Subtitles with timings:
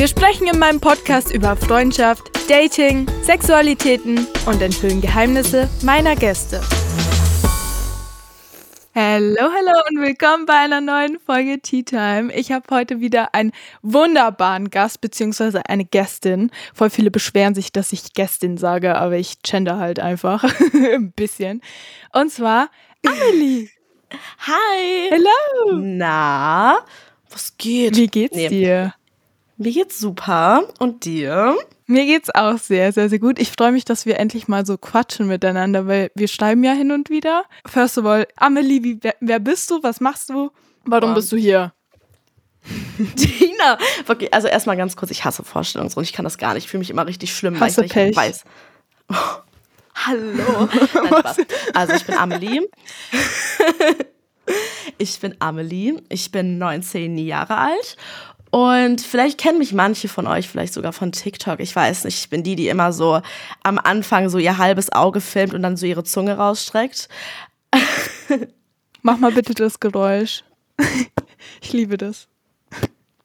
[0.00, 6.62] Wir sprechen in meinem Podcast über Freundschaft, Dating, Sexualitäten und enthüllen Geheimnisse meiner Gäste.
[8.94, 12.32] Hallo, hallo und willkommen bei einer neuen Folge Tea Time.
[12.32, 15.60] Ich habe heute wieder einen wunderbaren Gast bzw.
[15.68, 16.50] eine Gästin.
[16.72, 21.60] Voll viele beschweren sich, dass ich Gästin sage, aber ich gender halt einfach ein bisschen.
[22.14, 22.70] Und zwar
[23.04, 23.68] Amelie.
[24.46, 25.10] Hi.
[25.10, 25.78] Hello.
[25.78, 26.78] Na,
[27.28, 27.96] was geht?
[27.96, 28.48] Wie geht's nee.
[28.48, 28.94] dir?
[29.60, 30.62] Mir geht's super.
[30.78, 31.54] Und dir?
[31.84, 33.38] Mir geht's auch sehr, sehr, sehr gut.
[33.38, 36.90] Ich freue mich, dass wir endlich mal so quatschen miteinander, weil wir schreiben ja hin
[36.92, 37.44] und wieder.
[37.66, 39.82] First of all, Amelie, wie, wer, wer bist du?
[39.82, 40.50] Was machst du?
[40.86, 41.74] Warum bist du hier?
[43.16, 43.76] Tina,
[44.08, 46.08] okay, also erstmal ganz kurz, ich hasse Vorstellungsrunden.
[46.08, 46.64] Ich kann das gar nicht.
[46.64, 48.16] Ich fühle mich immer richtig schlimm, Hasse weil ich Pech.
[48.16, 48.44] weiß.
[49.10, 49.14] Oh,
[49.94, 50.70] hallo.
[50.94, 52.62] Nein, also ich bin Amelie.
[54.96, 56.00] ich bin Amelie.
[56.08, 57.98] Ich bin 19 Jahre alt
[58.50, 61.60] und vielleicht kennen mich manche von euch, vielleicht sogar von TikTok.
[61.60, 62.18] Ich weiß nicht.
[62.18, 63.20] Ich bin die, die immer so
[63.62, 67.08] am Anfang so ihr halbes Auge filmt und dann so ihre Zunge rausstreckt.
[69.02, 70.44] Mach mal bitte das Geräusch.
[71.62, 72.28] Ich liebe das.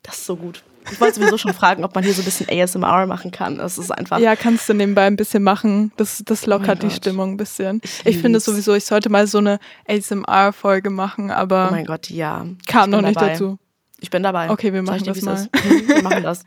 [0.02, 0.64] Das ist so gut.
[0.92, 3.58] Ich wollte sowieso schon fragen, ob man hier so ein bisschen ASMR machen kann.
[3.58, 4.20] Das ist einfach.
[4.20, 5.92] Ja, kannst du nebenbei ein bisschen machen.
[5.98, 7.81] Das, das lockert oh die Stimmung ein bisschen.
[7.84, 11.68] Ich, ich finde sowieso, ich sollte mal so eine ASMR-Folge machen, aber.
[11.70, 12.46] Oh mein Gott, ja.
[12.68, 13.31] Kam noch nicht dabei.
[13.31, 13.58] dazu.
[14.02, 14.50] Ich bin dabei.
[14.50, 15.48] Okay, wir machen das mal.
[15.54, 16.44] Mhm, wir machen das.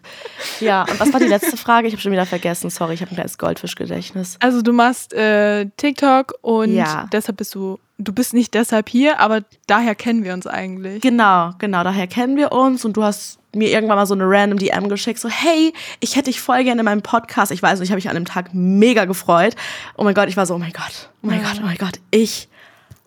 [0.60, 1.88] Ja, und was war die letzte Frage?
[1.88, 2.68] Ich habe schon wieder vergessen.
[2.68, 4.36] Sorry, ich habe ein kleines Goldfischgedächtnis.
[4.40, 7.08] Also du machst äh, TikTok und ja.
[7.10, 11.00] deshalb bist du, du bist nicht deshalb hier, aber daher kennen wir uns eigentlich.
[11.00, 14.58] Genau, genau, daher kennen wir uns und du hast mir irgendwann mal so eine random
[14.58, 17.50] DM geschickt, so hey, ich hätte dich voll gerne in meinem Podcast.
[17.50, 19.56] Ich weiß nicht, ich habe mich an dem Tag mega gefreut.
[19.96, 21.48] Oh mein Gott, ich war so, oh mein Gott, oh mein ja.
[21.48, 22.48] Gott, oh mein Gott, ich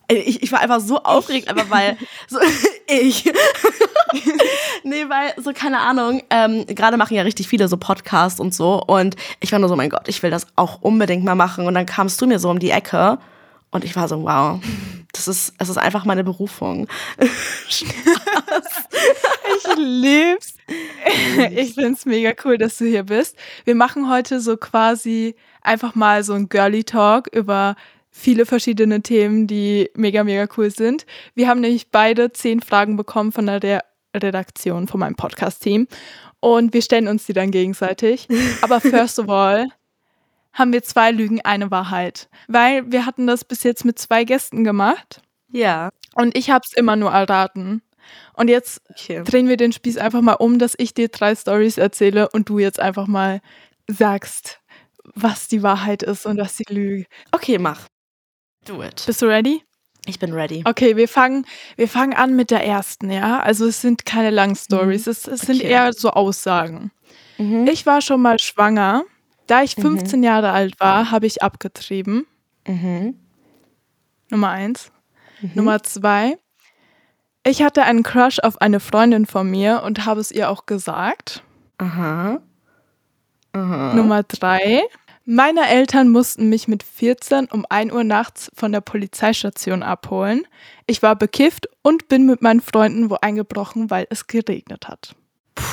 [0.08, 1.98] ich, ich war einfach so aufgeregt, einfach weil
[2.28, 2.40] so,
[2.88, 3.26] ich.
[4.84, 8.84] nee, weil so, keine Ahnung, ähm, gerade machen ja richtig viele so Podcasts und so.
[8.84, 11.66] Und ich war nur so, mein Gott, ich will das auch unbedingt mal machen.
[11.68, 13.20] Und dann kamst du mir so um die Ecke
[13.72, 14.60] und ich war so, wow,
[15.14, 16.88] das ist, es ist einfach meine Berufung.
[17.70, 17.86] ich
[19.78, 20.56] lieb's.
[21.52, 23.38] Ich find's mega cool, dass du hier bist.
[23.64, 27.78] Wir machen heute so quasi einfach mal so ein Girly Talk über
[28.12, 31.06] viele verschiedene Themen, die mega, mega cool sind.
[31.34, 33.84] Wir haben nämlich beide zehn Fragen bekommen von der
[34.16, 35.88] Redaktion, von meinem Podcast-Team.
[36.40, 38.28] Und wir stellen uns die dann gegenseitig.
[38.62, 39.68] Aber first of all
[40.54, 42.30] haben wir zwei Lügen, eine Wahrheit.
[42.48, 45.22] Weil wir hatten das bis jetzt mit zwei Gästen gemacht.
[45.50, 45.90] Ja.
[46.16, 47.82] Und ich habe es immer nur erraten.
[48.34, 49.24] Und jetzt okay.
[49.24, 52.60] drehen wir den Spieß einfach mal um, dass ich dir drei Stories erzähle und du
[52.60, 53.40] jetzt einfach mal
[53.88, 54.60] sagst,
[55.16, 57.06] was die Wahrheit ist und was die Lüge.
[57.32, 57.88] Okay, mach.
[58.66, 59.04] Do it.
[59.06, 59.64] Bist du ready?
[60.06, 60.64] Ich bin ready.
[60.66, 61.46] Okay, wir fangen,
[61.76, 63.40] wir fangen an mit der ersten, ja.
[63.40, 65.12] Also es sind keine langen Stories, mhm.
[65.12, 66.92] es, es sind eher so Aussagen.
[67.38, 67.68] Mhm.
[67.68, 69.04] Ich war schon mal schwanger.
[69.48, 70.24] Da ich 15 mhm.
[70.24, 72.26] Jahre alt war, habe ich abgetrieben.
[72.68, 73.16] Mhm.
[74.30, 74.92] Nummer eins.
[75.42, 75.52] Mhm.
[75.56, 76.38] Nummer zwei.
[77.44, 81.44] Ich hatte einen Crush auf eine Freundin von mir und habe es ihr auch gesagt.
[81.80, 82.40] Aha.
[83.54, 83.94] Aha.
[83.94, 84.84] Nummer drei.
[85.26, 90.48] Meine Eltern mussten mich mit 14 um 1 Uhr nachts von der Polizeistation abholen.
[90.88, 95.16] Ich war bekifft und bin mit meinen Freunden wo eingebrochen, weil es geregnet hat.
[95.54, 95.64] Puh,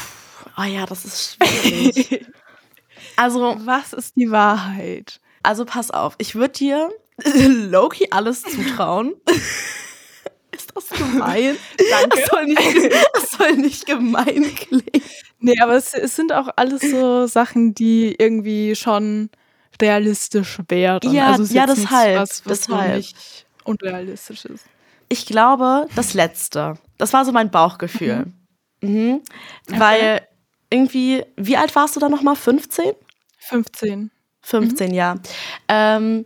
[0.59, 2.26] oh ja, das ist schwierig.
[3.16, 5.19] also, was ist die Wahrheit?
[5.42, 6.91] Also, pass auf, ich würde dir
[7.48, 9.15] Loki alles zutrauen.
[10.53, 11.56] ist das gemein?
[11.91, 12.16] Danke.
[12.16, 15.03] Das soll nicht, das soll nicht gemein klingen.
[15.41, 19.30] Nee, aber es, es, sind auch alles so Sachen, die irgendwie schon
[19.80, 21.13] realistisch wären.
[21.13, 22.19] Ja, also ja deshalb.
[22.19, 23.04] Was, was deshalb.
[23.65, 24.65] unrealistisch ist.
[25.09, 26.75] Ich glaube, das Letzte.
[26.98, 28.27] Das war so mein Bauchgefühl.
[28.80, 28.89] Mhm.
[28.89, 29.22] Mhm.
[29.69, 29.80] Okay.
[29.80, 30.28] Weil
[30.71, 32.36] irgendwie, wie alt warst du da nochmal?
[32.36, 32.92] 15?
[33.39, 34.10] 15.
[34.42, 34.95] 15, mhm.
[34.95, 35.15] ja.
[35.69, 36.24] Ähm,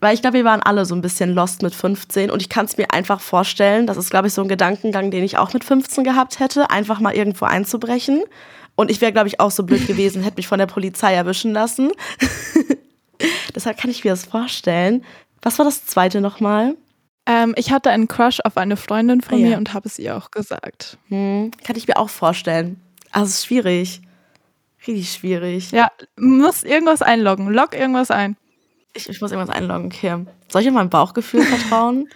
[0.00, 2.66] weil ich glaube, wir waren alle so ein bisschen lost mit 15 und ich kann
[2.66, 5.64] es mir einfach vorstellen, das ist, glaube ich, so ein Gedankengang, den ich auch mit
[5.64, 8.22] 15 gehabt hätte, einfach mal irgendwo einzubrechen.
[8.76, 11.52] Und ich wäre, glaube ich, auch so blöd gewesen, hätte mich von der Polizei erwischen
[11.52, 11.90] lassen.
[13.54, 15.04] Deshalb kann ich mir das vorstellen.
[15.42, 16.76] Was war das zweite nochmal?
[17.26, 19.58] Ähm, ich hatte einen Crush auf eine Freundin von ah, mir ja.
[19.58, 20.98] und habe es ihr auch gesagt.
[21.08, 22.80] Hm, kann ich mir auch vorstellen.
[23.10, 24.02] Also es ist schwierig.
[24.86, 25.70] Richtig schwierig.
[25.70, 27.48] Ja, muss irgendwas einloggen.
[27.48, 28.36] Log irgendwas ein.
[28.92, 29.86] Ich, ich muss irgendwas einloggen.
[29.86, 30.26] Okay.
[30.48, 32.08] Soll ich auf mein Bauchgefühl vertrauen?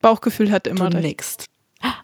[0.00, 1.46] Bauchgefühl hat immer du recht.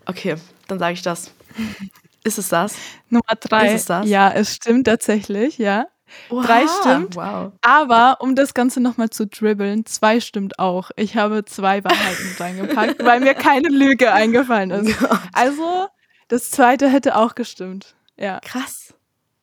[0.06, 0.36] Okay,
[0.68, 1.32] dann sage ich das.
[2.24, 2.74] Ist es das?
[3.08, 3.68] Nummer drei.
[3.68, 4.08] Ist es das?
[4.08, 5.86] Ja, es stimmt tatsächlich, ja.
[6.28, 7.16] Drei Oha, stimmt.
[7.16, 7.52] Wow.
[7.62, 10.90] Aber um das Ganze nochmal zu dribbeln, zwei stimmt auch.
[10.96, 14.96] Ich habe zwei Wahrheiten reingepackt, weil mir keine Lüge eingefallen ist.
[15.32, 15.86] Also,
[16.28, 17.94] das zweite hätte auch gestimmt.
[18.16, 18.40] Ja.
[18.40, 18.94] Krass.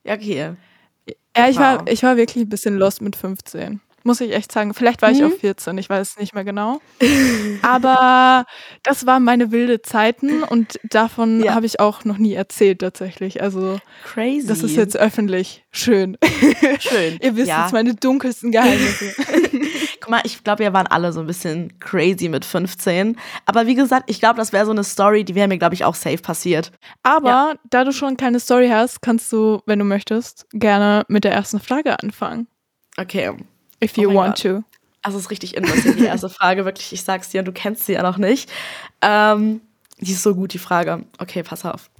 [0.04, 0.54] Ja, okay.
[1.36, 1.60] Ja, ich Wow.
[1.62, 3.80] war, ich war wirklich ein bisschen lost mit 15.
[4.06, 4.74] Muss ich echt sagen.
[4.74, 5.26] Vielleicht war ich Mhm.
[5.32, 6.80] auch 14, ich weiß es nicht mehr genau.
[7.62, 8.44] Aber
[8.82, 11.54] das waren meine wilde Zeiten und davon Ja.
[11.54, 13.42] habe ich auch noch nie erzählt tatsächlich.
[13.42, 14.46] Also Crazy.
[14.46, 15.64] das ist jetzt öffentlich.
[15.70, 16.18] Schön.
[16.80, 17.18] schön.
[17.22, 17.62] Ihr wisst ja.
[17.62, 19.14] jetzt meine dunkelsten Geheimnisse.
[20.00, 23.16] Guck mal, ich glaube, wir waren alle so ein bisschen crazy mit 15.
[23.46, 25.84] Aber wie gesagt, ich glaube, das wäre so eine Story, die wäre mir, glaube ich,
[25.84, 26.72] auch safe passiert.
[27.02, 31.32] Aber da du schon keine Story hast, kannst du, wenn du möchtest, gerne mit der
[31.32, 32.48] ersten Frage anfangen.
[32.98, 33.32] Okay.
[33.84, 34.62] If you Oh want to.
[35.02, 36.64] Also es ist richtig interessant, die erste Frage.
[36.64, 38.50] Wirklich, ich sag's dir, du kennst sie ja noch nicht.
[39.02, 39.60] Ähm,
[39.98, 41.04] die ist so gut, die Frage.
[41.18, 41.90] Okay, pass auf.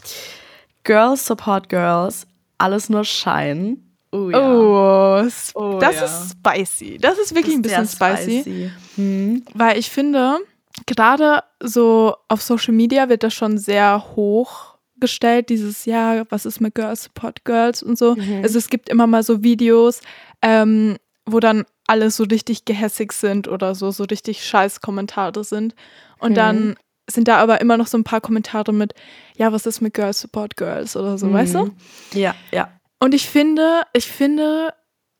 [0.84, 2.26] Girls support girls,
[2.58, 3.78] alles nur Schein.
[4.12, 4.38] Oh ja.
[4.52, 6.04] Oh, Oh, das ja.
[6.04, 6.98] ist spicy.
[6.98, 8.70] Das ist wirklich ein Das bisschen ist sehr spicy.
[8.96, 9.44] Hm.
[9.54, 10.38] Weil ich finde,
[10.86, 16.60] gerade so auf Social Media wird das schon sehr hoch gestellt, dieses, ja, was ist
[16.60, 18.14] mit Girls Support Girls und so.
[18.14, 18.40] Mhm.
[18.42, 20.00] Also es gibt immer mal so Videos,
[20.42, 20.96] ähm,
[21.26, 25.74] wo dann alle so richtig gehässig sind oder so, so richtig scheiß Kommentare sind.
[26.18, 26.34] Und Mhm.
[26.34, 26.74] dann
[27.10, 28.94] sind da aber immer noch so ein paar Kommentare mit,
[29.36, 31.64] ja, was ist mit Girls Support Girls oder so, weißt du?
[31.66, 31.76] Mhm.
[32.14, 32.70] Ja, ja.
[33.00, 34.72] Und ich finde, ich finde,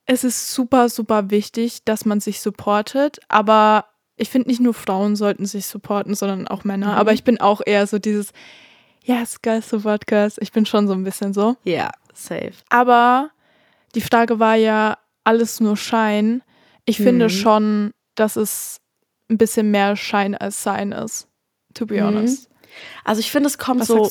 [0.07, 3.19] es ist super, super wichtig, dass man sich supportet.
[3.29, 3.87] Aber
[4.17, 6.93] ich finde, nicht nur Frauen sollten sich supporten, sondern auch Männer.
[6.93, 6.99] Mhm.
[6.99, 8.33] Aber ich bin auch eher so dieses,
[9.03, 10.39] yes, girls support girls.
[10.39, 11.57] Ich bin schon so ein bisschen so.
[11.65, 12.53] Ja, safe.
[12.71, 13.31] Aber
[13.95, 16.43] die Frage war ja, alles nur Schein.
[16.85, 17.31] Ich finde Mhm.
[17.31, 18.81] schon, dass es
[19.31, 21.29] ein bisschen mehr Schein als Sein ist.
[21.75, 22.07] To be Mhm.
[22.07, 22.49] honest.
[23.05, 24.11] Also ich finde, es kommt Was so,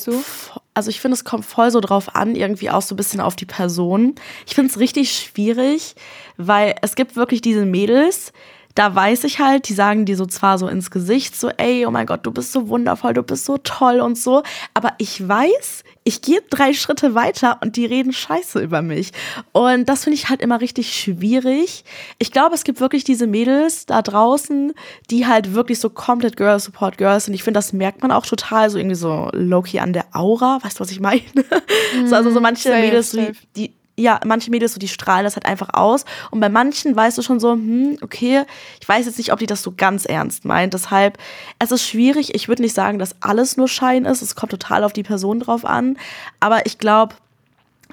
[0.74, 3.36] also ich finde, es kommt voll so drauf an, irgendwie auch so ein bisschen auf
[3.36, 4.16] die Person.
[4.48, 5.96] Ich finde es richtig schwierig,
[6.38, 8.32] weil es gibt wirklich diese Mädels,
[8.76, 11.92] da weiß ich halt, die sagen dir so zwar so ins Gesicht, so, ey, oh
[11.92, 14.44] mein Gott, du bist so wundervoll, du bist so toll und so,
[14.74, 19.12] aber ich weiß, ich gehe drei Schritte weiter und die reden scheiße über mich.
[19.52, 21.86] Und das finde ich halt immer richtig schwierig.
[22.20, 24.74] Ich glaube, es gibt wirklich diese Mädels da draußen,
[25.10, 27.34] die halt wirklich so komplett Girl Support Girls sind.
[27.34, 30.60] Ich finde, das merkt man auch total so irgendwie so low-key an der Aura.
[30.62, 31.22] Weißt du, was ich meine?
[32.06, 33.34] so, also so manche safe, Mädels, safe.
[33.56, 36.06] die ja, manche Mädels so, die strahlen das halt einfach aus.
[36.32, 38.44] Und bei manchen weißt du schon so, hm, okay,
[38.82, 40.74] ich weiß jetzt nicht, ob die das so ganz ernst meint.
[40.74, 41.18] Deshalb,
[41.60, 42.34] es ist schwierig.
[42.34, 44.22] Ich würde nicht sagen, dass alles nur Schein ist.
[44.22, 45.98] Es kommt total auf die Person drauf an.
[46.40, 47.16] Aber ich glaube,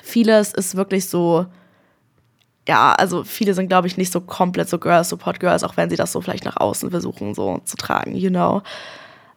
[0.00, 1.46] vieles ist wirklich so,
[2.66, 5.90] ja, also viele sind, glaube ich, nicht so komplett so Girls Support Girls, auch wenn
[5.90, 8.62] sie das so vielleicht nach außen versuchen, so zu tragen, you know.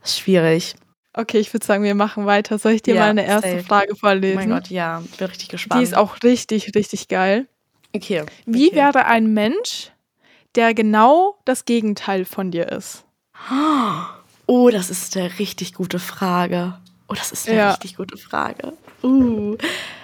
[0.06, 0.76] Schwierig.
[1.16, 2.58] Okay, ich würde sagen, wir machen weiter.
[2.58, 3.64] Soll ich dir Ja, mal eine erste safe.
[3.64, 4.36] Frage Oh vorlesen?
[4.36, 5.80] mein Gott, ja, bin richtig gespannt.
[5.80, 7.48] Die ist auch richtig, richtig geil.
[7.96, 8.24] okay.
[8.46, 8.76] Wie okay.
[8.78, 9.92] wäre ein Mensch,
[10.56, 13.04] der genau das Gegenteil von dir ist?
[14.48, 16.80] Oh, das ist eine richtig gute Frage.
[17.08, 17.70] Oh, das ist eine Ja.
[17.72, 18.74] richtig gute Frage.
[19.04, 19.58] Uh.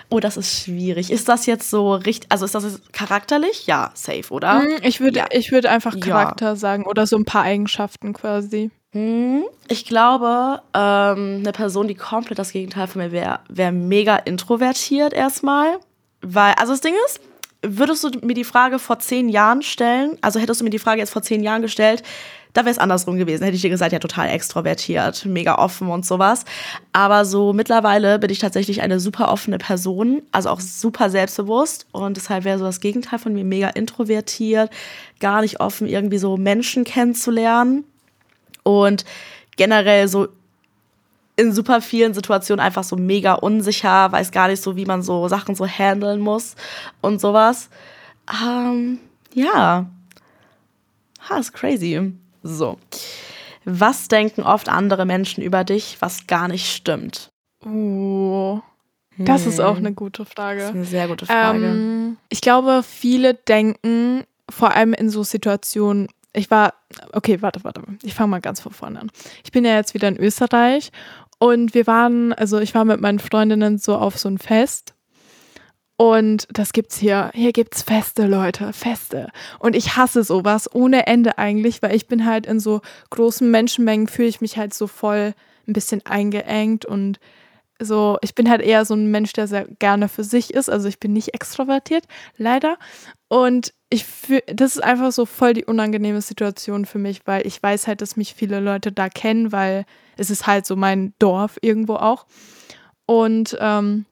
[0.09, 1.11] Oh, das ist schwierig.
[1.11, 3.67] Ist das jetzt so richtig, also ist das jetzt charakterlich?
[3.67, 4.59] Ja, safe, oder?
[4.61, 5.27] Hm, Ich würde Ja.
[5.31, 5.99] ich würde einfach Ja.
[6.01, 8.71] Charakter sagen oder so ein paar Eigenschaften quasi.
[8.93, 14.15] Hm, Ich glaube, ähm, eine Person, die komplett das Gegenteil von mir wäre, wäre mega
[14.15, 15.77] introvertiert erstmal.
[16.21, 17.19] Weil, also das Ding ist,
[17.61, 21.01] würdest du mir die Frage vor zehn Jahren stellen, also hättest du mir die Frage
[21.01, 22.01] jetzt vor zehn Jahren gestellt,
[22.53, 23.43] da wäre es andersrum gewesen.
[23.43, 26.45] Hätte ich dir gesagt, ja, total extrovertiert, mega offen und sowas.
[26.93, 31.85] Aber so mittlerweile bin ich tatsächlich eine super offene Person, also auch super selbstbewusst.
[31.91, 34.71] Und deshalb wäre so das Gegenteil von mir mega introvertiert,
[35.19, 37.83] gar nicht offen, irgendwie so Menschen kennenzulernen
[38.69, 39.05] und
[39.57, 40.27] generell so
[41.35, 45.27] in super vielen Situationen einfach so mega unsicher, weiß gar nicht so, wie man so
[45.29, 46.55] Sachen so handeln muss
[47.01, 47.69] und sowas.
[48.43, 48.99] Ähm,
[49.33, 49.85] ja.
[51.29, 52.11] Ha, ist crazy.
[52.43, 52.77] So.
[53.63, 57.29] Was denken oft andere Menschen über dich, was gar nicht stimmt?
[57.65, 58.59] Uh,
[59.17, 60.65] das ist auch eine gute Das ist Frage.
[60.67, 61.65] eine sehr gute Frage.
[61.65, 66.73] Ähm, ich glaube, viele denken, vor allem in so Situationen, ich war,
[67.13, 69.11] okay, warte, warte, ich fange mal ganz von vorne an.
[69.43, 70.91] Ich bin ja jetzt wieder in Österreich
[71.39, 74.93] und wir waren, also ich war mit meinen Freundinnen so auf so ein Fest
[76.01, 77.29] und das gibt's hier.
[77.33, 79.27] Hier gibt's Feste, Leute, Feste.
[79.59, 84.07] Und ich hasse sowas ohne Ende eigentlich, weil ich bin halt in so großen Menschenmengen
[84.07, 85.33] fühle ich mich halt so voll
[85.67, 87.19] ein bisschen eingeengt und
[87.79, 90.69] so, ich bin halt eher so ein Mensch, der sehr gerne für sich ist.
[90.69, 92.05] Also ich bin nicht extrovertiert,
[92.37, 92.77] leider.
[93.29, 97.61] Und ich fühl, das ist einfach so voll die unangenehme Situation für mich, weil ich
[97.61, 99.85] weiß halt, dass mich viele Leute da kennen, weil
[100.17, 102.25] es ist halt so mein Dorf irgendwo auch.
[103.05, 104.05] Und ähm,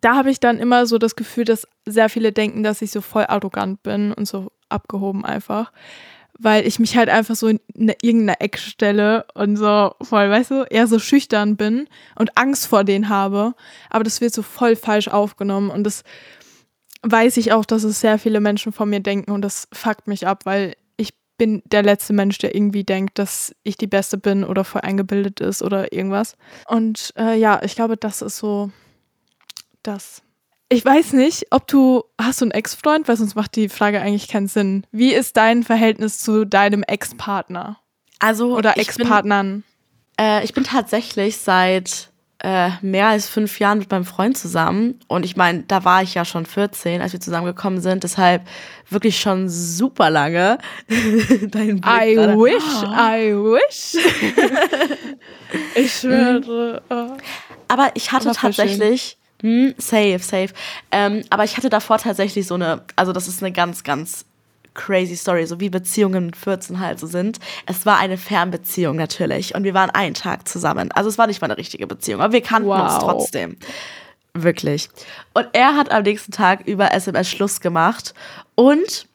[0.00, 3.00] da habe ich dann immer so das Gefühl, dass sehr viele denken, dass ich so
[3.00, 5.72] voll arrogant bin und so abgehoben einfach
[6.42, 10.50] weil ich mich halt einfach so in eine, irgendeiner Ecke stelle und so voll, weißt
[10.50, 13.54] du, eher so schüchtern bin und Angst vor denen habe.
[13.90, 16.02] Aber das wird so voll falsch aufgenommen und das
[17.02, 20.26] weiß ich auch, dass es sehr viele Menschen von mir denken und das fuckt mich
[20.26, 24.44] ab, weil ich bin der letzte Mensch, der irgendwie denkt, dass ich die Beste bin
[24.44, 26.36] oder voll eingebildet ist oder irgendwas.
[26.68, 28.70] Und äh, ja, ich glaube, das ist so
[29.82, 30.22] das.
[30.72, 34.26] Ich weiß nicht, ob du hast du einen Ex-Freund, weil sonst macht die Frage eigentlich
[34.26, 34.86] keinen Sinn.
[34.90, 37.78] Wie ist dein Verhältnis zu deinem Ex-Partner?
[38.20, 39.64] Also oder Ex-Partnern?
[40.18, 44.98] Äh, ich bin tatsächlich seit äh, mehr als fünf Jahren mit meinem Freund zusammen.
[45.08, 48.02] Und ich meine, da war ich ja schon 14, als wir zusammengekommen sind.
[48.02, 48.48] Deshalb
[48.88, 50.56] wirklich schon super lange.
[50.88, 52.38] Dein Blick I grade.
[52.38, 54.02] wish, I wish.
[55.74, 56.80] ich schwöre.
[57.68, 60.48] Aber ich hatte tatsächlich hm, safe, safe.
[60.90, 64.24] Ähm, aber ich hatte davor tatsächlich so eine, also das ist eine ganz, ganz
[64.74, 67.38] crazy Story, so wie Beziehungen mit 14 halt so sind.
[67.66, 70.90] Es war eine Fernbeziehung natürlich und wir waren einen Tag zusammen.
[70.92, 72.84] Also es war nicht mal eine richtige Beziehung, aber wir kannten wow.
[72.84, 73.56] uns trotzdem.
[74.34, 74.88] Wirklich.
[75.34, 78.14] Und er hat am nächsten Tag über SMS Schluss gemacht
[78.54, 79.06] und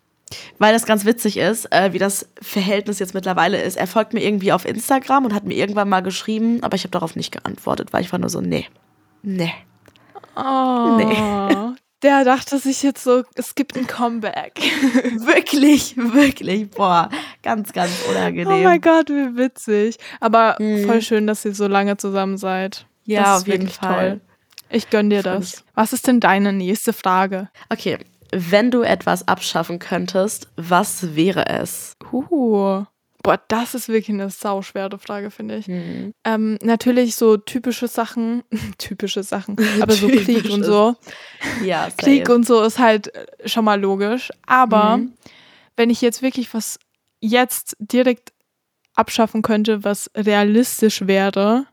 [0.60, 3.78] weil das ganz witzig ist, äh, wie das Verhältnis jetzt mittlerweile ist.
[3.78, 6.92] Er folgt mir irgendwie auf Instagram und hat mir irgendwann mal geschrieben, aber ich habe
[6.92, 8.68] darauf nicht geantwortet, weil ich war nur so, nee,
[9.24, 9.54] nee.
[10.38, 10.98] Oh.
[10.98, 11.76] Nee.
[12.04, 14.60] Der dachte sich jetzt so, es gibt ein Comeback.
[15.26, 16.70] wirklich, wirklich.
[16.70, 17.10] Boah,
[17.42, 18.54] ganz, ganz unangenehm.
[18.54, 19.98] Oh mein Gott, wie witzig.
[20.20, 20.86] Aber mhm.
[20.86, 22.86] voll schön, dass ihr so lange zusammen seid.
[23.06, 24.10] Ja, das auf jeden Fall.
[24.10, 24.22] Toll.
[24.70, 25.64] Ich gönn dir das.
[25.74, 27.50] Was ist denn deine nächste Frage?
[27.70, 27.98] Okay,
[28.32, 31.96] wenn du etwas abschaffen könntest, was wäre es?
[32.12, 32.84] Uh.
[33.28, 35.68] Boah, das ist wirklich eine sauschwere Frage, finde ich.
[35.68, 36.14] Mhm.
[36.24, 38.44] Ähm, natürlich so typische Sachen,
[38.78, 40.96] typische Sachen, aber so Krieg und so.
[41.62, 41.90] Ja.
[41.98, 44.32] Krieg und so ist halt äh, schon mal logisch.
[44.46, 45.12] Aber mhm.
[45.76, 46.80] wenn ich jetzt wirklich was
[47.20, 48.32] jetzt direkt
[48.96, 51.66] abschaffen könnte, was realistisch wäre,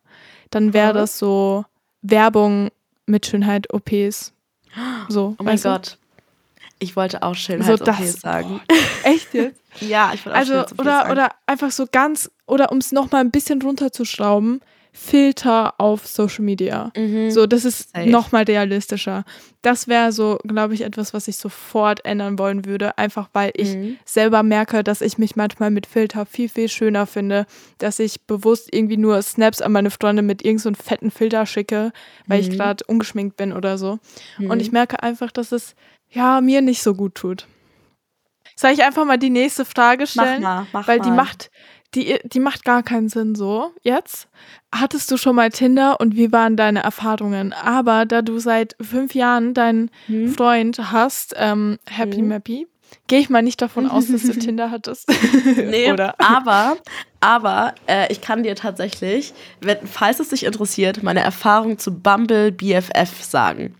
[0.50, 1.64] dann wäre das so
[2.02, 2.70] Werbung
[3.06, 4.32] mit Schönheit-OPs.
[5.08, 5.98] So, oh mein Gott.
[6.84, 8.60] Ich wollte auch Schönheits-OP so sagen.
[9.02, 9.60] Echt jetzt?
[9.80, 11.12] ja, ich wollte auch Also, oder, sagen.
[11.12, 14.60] oder einfach so ganz, oder um es nochmal ein bisschen runterzuschrauben,
[14.96, 16.92] Filter auf Social Media.
[16.96, 17.28] Mhm.
[17.32, 19.24] So, das ist nochmal realistischer.
[19.60, 22.96] Das wäre so, glaube ich, etwas, was ich sofort ändern wollen würde.
[22.96, 23.96] Einfach weil ich mhm.
[24.04, 27.46] selber merke, dass ich mich manchmal mit Filter viel, viel schöner finde.
[27.78, 31.90] Dass ich bewusst irgendwie nur Snaps an meine Freunde mit irgendeinem so fetten Filter schicke,
[32.28, 32.48] weil mhm.
[32.48, 33.98] ich gerade ungeschminkt bin oder so.
[34.38, 34.74] Und ich mhm.
[34.74, 35.74] merke einfach, dass es
[36.14, 37.46] ja, mir nicht so gut tut.
[38.56, 40.42] Soll ich einfach mal die nächste Frage stellen?
[40.42, 41.04] Mach mal, mach Weil mal.
[41.04, 41.50] die macht,
[41.94, 44.28] die, die macht gar keinen Sinn so jetzt.
[44.72, 47.52] Hattest du schon mal Tinder und wie waren deine Erfahrungen?
[47.52, 50.32] Aber da du seit fünf Jahren deinen hm.
[50.32, 52.28] Freund hast, ähm, Happy hm.
[52.28, 52.66] Mappy,
[53.08, 55.10] gehe ich mal nicht davon aus, dass du Tinder hattest.
[55.56, 56.14] nee, Oder?
[56.18, 56.76] aber,
[57.20, 62.52] aber äh, ich kann dir tatsächlich, wenn, falls es dich interessiert, meine Erfahrung zu Bumble
[62.52, 63.74] BFF sagen.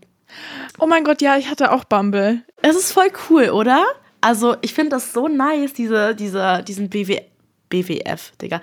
[0.79, 2.41] Oh mein Gott, ja, ich hatte auch Bumble.
[2.61, 3.85] Es ist voll cool, oder?
[4.21, 7.21] Also, ich finde das so nice, diese, diese, diesen BW,
[7.69, 8.61] BWF, Digga.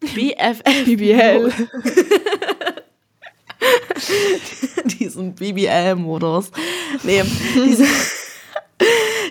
[0.00, 0.84] BFF.
[0.84, 1.52] BBL.
[4.98, 6.50] diesen BBL-Modus.
[7.02, 7.22] Nee,
[7.54, 7.86] diese,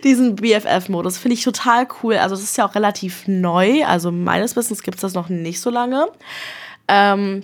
[0.04, 2.16] diesen BFF-Modus finde ich total cool.
[2.16, 3.86] Also, das ist ja auch relativ neu.
[3.86, 6.08] Also, meines Wissens gibt es das noch nicht so lange.
[6.88, 7.44] Ähm,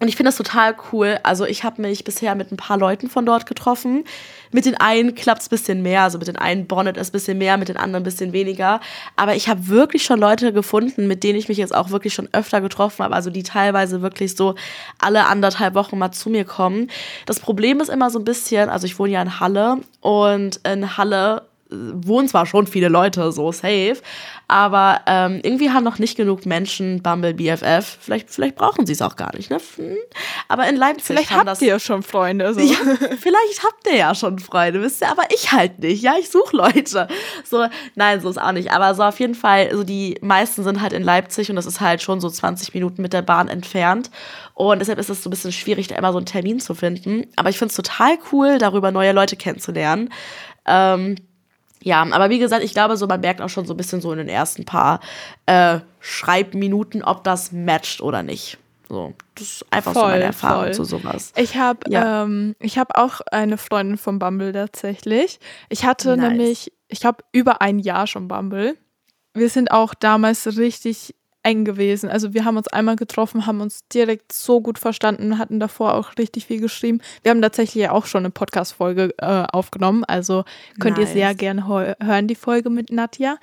[0.00, 1.18] und ich finde das total cool.
[1.22, 4.04] Also ich habe mich bisher mit ein paar Leuten von dort getroffen.
[4.50, 7.12] Mit den einen klappt es ein bisschen mehr, also mit den einen bonnet es ein
[7.12, 8.80] bisschen mehr, mit den anderen ein bisschen weniger.
[9.14, 12.28] Aber ich habe wirklich schon Leute gefunden, mit denen ich mich jetzt auch wirklich schon
[12.32, 13.14] öfter getroffen habe.
[13.14, 14.56] Also die teilweise wirklich so
[14.98, 16.90] alle anderthalb Wochen mal zu mir kommen.
[17.24, 20.96] Das Problem ist immer so ein bisschen, also ich wohne ja in Halle und in
[20.96, 23.96] Halle wohnen zwar schon viele Leute so safe,
[24.54, 27.98] aber ähm, irgendwie haben noch nicht genug Menschen Bumble BFF.
[28.00, 29.50] Vielleicht, vielleicht brauchen sie es auch gar nicht.
[29.50, 29.58] Ne?
[29.74, 29.96] Hm.
[30.46, 32.54] Aber in Leipzig vielleicht haben habt das, ihr ja schon Freunde.
[32.54, 32.60] So.
[32.60, 32.76] Ja,
[33.18, 36.04] vielleicht habt ihr ja schon Freunde, wisst ihr, aber ich halt nicht.
[36.04, 37.08] Ja, ich suche Leute.
[37.42, 38.70] So, nein, so ist auch nicht.
[38.70, 41.80] Aber so auf jeden Fall, so die meisten sind halt in Leipzig und das ist
[41.80, 44.08] halt schon so 20 Minuten mit der Bahn entfernt.
[44.54, 47.26] Und deshalb ist es so ein bisschen schwierig, da immer so einen Termin zu finden.
[47.34, 50.10] Aber ich finde es total cool, darüber neue Leute kennenzulernen.
[50.64, 51.16] Ähm,
[51.84, 54.10] ja, aber wie gesagt, ich glaube, so man merkt auch schon so ein bisschen so
[54.10, 55.00] in den ersten paar
[55.44, 58.56] äh, Schreibminuten, ob das matcht oder nicht.
[58.88, 60.74] So, das ist einfach voll, so meine Erfahrung voll.
[60.74, 61.32] zu sowas.
[61.36, 62.22] Ich habe ja.
[62.22, 65.38] ähm, hab auch eine Freundin von Bumble tatsächlich.
[65.68, 66.28] Ich hatte nice.
[66.30, 68.76] nämlich, ich habe über ein Jahr schon Bumble.
[69.34, 71.14] Wir sind auch damals richtig
[71.44, 72.08] eng gewesen.
[72.08, 76.12] Also wir haben uns einmal getroffen, haben uns direkt so gut verstanden, hatten davor auch
[76.18, 77.00] richtig viel geschrieben.
[77.22, 80.44] Wir haben tatsächlich auch schon eine Podcast-Folge äh, aufgenommen, also
[80.80, 81.10] könnt nice.
[81.10, 83.38] ihr sehr gerne hören, die Folge mit Nadja.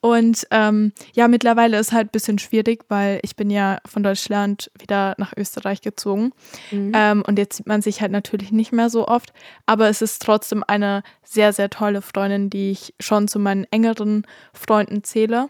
[0.00, 4.70] Und ähm, ja, mittlerweile ist halt ein bisschen schwierig, weil ich bin ja von Deutschland
[4.78, 6.32] wieder nach Österreich gezogen.
[6.70, 6.92] Mhm.
[6.94, 9.32] Ähm, und jetzt sieht man sich halt natürlich nicht mehr so oft.
[9.64, 14.26] Aber es ist trotzdem eine sehr, sehr tolle Freundin, die ich schon zu meinen engeren
[14.52, 15.48] Freunden zähle.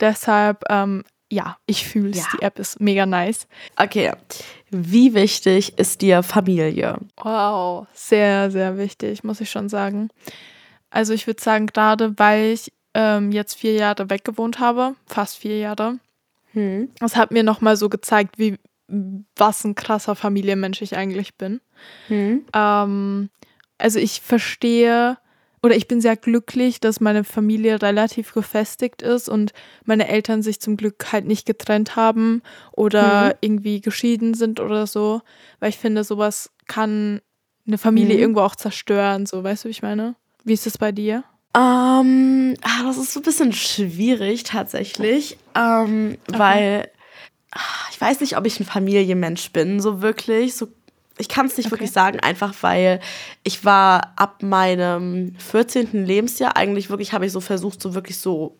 [0.00, 2.18] Deshalb ähm, ja, ich fühle es.
[2.18, 2.24] Ja.
[2.34, 3.46] Die App ist mega nice.
[3.76, 4.12] Okay.
[4.70, 6.98] Wie wichtig ist dir Familie?
[7.16, 10.10] Wow, sehr, sehr wichtig, muss ich schon sagen.
[10.90, 15.38] Also ich würde sagen, gerade weil ich ähm, jetzt vier Jahre weg gewohnt habe, fast
[15.38, 15.98] vier Jahre,
[16.52, 16.90] hm.
[16.98, 18.58] das hat mir nochmal so gezeigt, wie
[19.36, 21.60] was ein krasser Familienmensch ich eigentlich bin.
[22.08, 22.44] Hm.
[22.52, 23.30] Ähm,
[23.78, 25.16] also ich verstehe
[25.62, 29.52] oder ich bin sehr glücklich, dass meine Familie relativ gefestigt ist und
[29.84, 33.32] meine Eltern sich zum Glück halt nicht getrennt haben oder mhm.
[33.40, 35.20] irgendwie geschieden sind oder so,
[35.58, 37.20] weil ich finde, sowas kann
[37.66, 38.20] eine Familie mhm.
[38.20, 40.16] irgendwo auch zerstören, so, weißt du, wie ich meine?
[40.44, 41.24] Wie ist es bei dir?
[41.54, 46.38] Ähm, ah, das ist so ein bisschen schwierig tatsächlich, ähm, okay.
[46.38, 46.90] weil
[47.50, 50.68] ah, ich weiß nicht, ob ich ein Familienmensch bin, so wirklich, so
[51.20, 51.72] ich kann es nicht okay.
[51.72, 53.00] wirklich sagen, einfach weil
[53.44, 56.04] ich war ab meinem 14.
[56.06, 58.56] Lebensjahr eigentlich wirklich, habe ich so versucht, so wirklich so,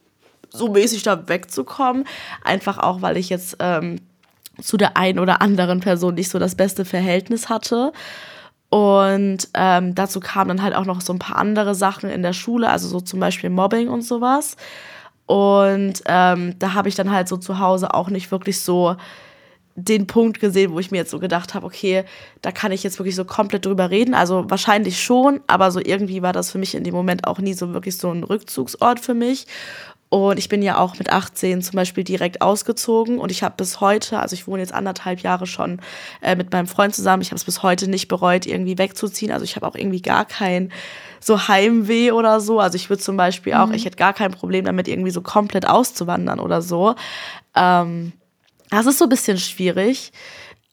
[0.51, 2.05] so mäßig da wegzukommen.
[2.45, 4.01] Einfach auch, weil ich jetzt ähm,
[4.61, 7.93] zu der einen oder anderen Person nicht so das beste Verhältnis hatte.
[8.69, 12.33] Und ähm, dazu kamen dann halt auch noch so ein paar andere Sachen in der
[12.33, 14.57] Schule, also so zum Beispiel Mobbing und sowas.
[15.27, 18.97] Und ähm, da habe ich dann halt so zu Hause auch nicht wirklich so
[19.77, 22.05] den Punkt gesehen, wo ich mir jetzt so gedacht habe, okay,
[22.43, 24.15] da kann ich jetzt wirklich so komplett drüber reden.
[24.15, 27.55] Also wahrscheinlich schon, aber so irgendwie war das für mich in dem Moment auch nie
[27.55, 29.47] so wirklich so ein Rückzugsort für mich.
[30.11, 33.81] Und ich bin ja auch mit 18 zum Beispiel direkt ausgezogen und ich habe bis
[33.81, 35.81] heute, also ich wohne jetzt anderthalb Jahre schon
[36.21, 39.31] äh, mit meinem Freund zusammen, ich habe es bis heute nicht bereut, irgendwie wegzuziehen.
[39.31, 40.73] Also ich habe auch irgendwie gar kein
[41.21, 42.59] so Heimweh oder so.
[42.59, 43.75] Also ich würde zum Beispiel auch, mhm.
[43.75, 46.97] ich hätte gar kein Problem damit, irgendwie so komplett auszuwandern oder so.
[47.55, 48.13] Ähm,
[48.71, 50.13] das ist so ein bisschen schwierig.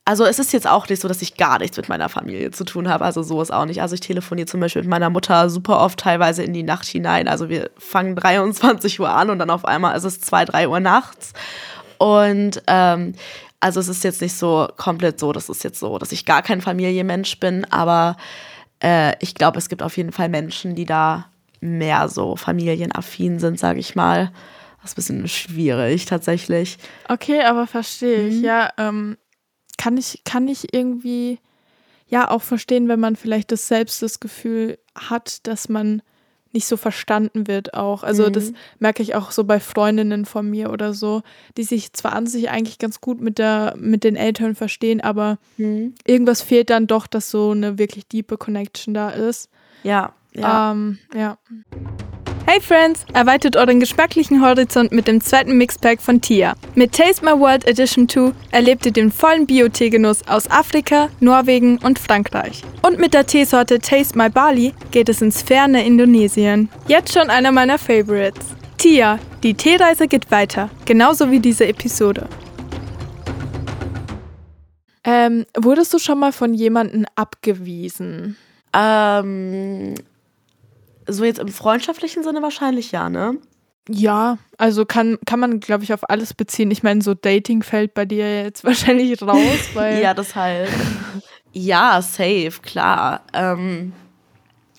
[0.05, 2.63] Also es ist jetzt auch nicht so, dass ich gar nichts mit meiner Familie zu
[2.63, 3.03] tun habe.
[3.03, 3.81] Also so ist auch nicht.
[3.81, 7.27] Also ich telefoniere zum Beispiel mit meiner Mutter super oft teilweise in die Nacht hinein.
[7.27, 10.79] Also wir fangen 23 Uhr an und dann auf einmal ist es 2, 3 Uhr
[10.79, 11.33] nachts.
[11.97, 13.15] Und ähm,
[13.59, 16.41] also es ist jetzt nicht so komplett so, das ist jetzt so, dass ich gar
[16.41, 17.65] kein Familienmensch bin.
[17.69, 18.15] Aber
[18.81, 21.25] äh, ich glaube, es gibt auf jeden Fall Menschen, die da
[21.59, 24.31] mehr so familienaffin sind, sage ich mal.
[24.95, 26.77] Das ist ein bisschen schwierig tatsächlich.
[27.09, 28.35] Okay, aber verstehe ich.
[28.35, 28.43] Mhm.
[28.43, 29.17] Ja, ähm,
[29.77, 31.39] kann ich, kann ich irgendwie
[32.07, 36.01] ja auch verstehen, wenn man vielleicht das selbst das Gefühl hat, dass man
[36.53, 38.03] nicht so verstanden wird auch.
[38.03, 38.33] Also mhm.
[38.33, 41.21] das merke ich auch so bei Freundinnen von mir oder so,
[41.57, 45.37] die sich zwar an sich eigentlich ganz gut mit der mit den Eltern verstehen, aber
[45.57, 45.93] mhm.
[46.05, 49.49] irgendwas fehlt dann doch, dass so eine wirklich diepe Connection da ist.
[49.83, 50.13] Ja.
[50.33, 50.71] Ja.
[50.71, 51.37] Ähm, ja.
[52.49, 56.55] Hey Friends, erweitert euren geschmacklichen Horizont mit dem zweiten Mixpack von Tia.
[56.75, 61.99] Mit Taste My World Edition 2 erlebt ihr den vollen Bio-Teegenuss aus Afrika, Norwegen und
[61.99, 62.63] Frankreich.
[62.83, 66.69] Und mit der Teesorte Taste My Bali geht es ins ferne Indonesien.
[66.87, 68.45] Jetzt schon einer meiner Favorites.
[68.77, 72.29] Tia, die Teereise geht weiter, genauso wie diese Episode.
[75.03, 78.37] Ähm, wurdest du schon mal von jemandem abgewiesen?
[78.73, 79.95] Ähm,
[81.07, 83.37] so jetzt im freundschaftlichen Sinne wahrscheinlich ja, ne?
[83.89, 86.71] Ja, also kann, kann man, glaube ich, auf alles beziehen.
[86.71, 90.01] Ich meine, so Dating fällt bei dir jetzt wahrscheinlich raus, weil.
[90.01, 90.69] ja, das halt.
[91.53, 93.21] ja, safe, klar.
[93.33, 93.93] Ähm,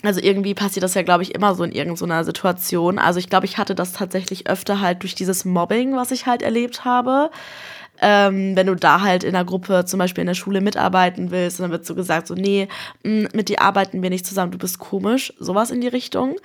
[0.02, 2.98] also irgendwie passiert das ja, glaube ich, immer so in irgendeiner Situation.
[2.98, 6.42] Also ich glaube, ich hatte das tatsächlich öfter halt durch dieses Mobbing, was ich halt
[6.42, 7.30] erlebt habe.
[8.00, 11.60] Ähm, wenn du da halt in der Gruppe zum Beispiel in der Schule mitarbeiten willst,
[11.60, 12.68] dann wird so gesagt, so, nee,
[13.02, 16.36] mm, mit dir arbeiten wir nicht zusammen, du bist komisch, sowas in die Richtung.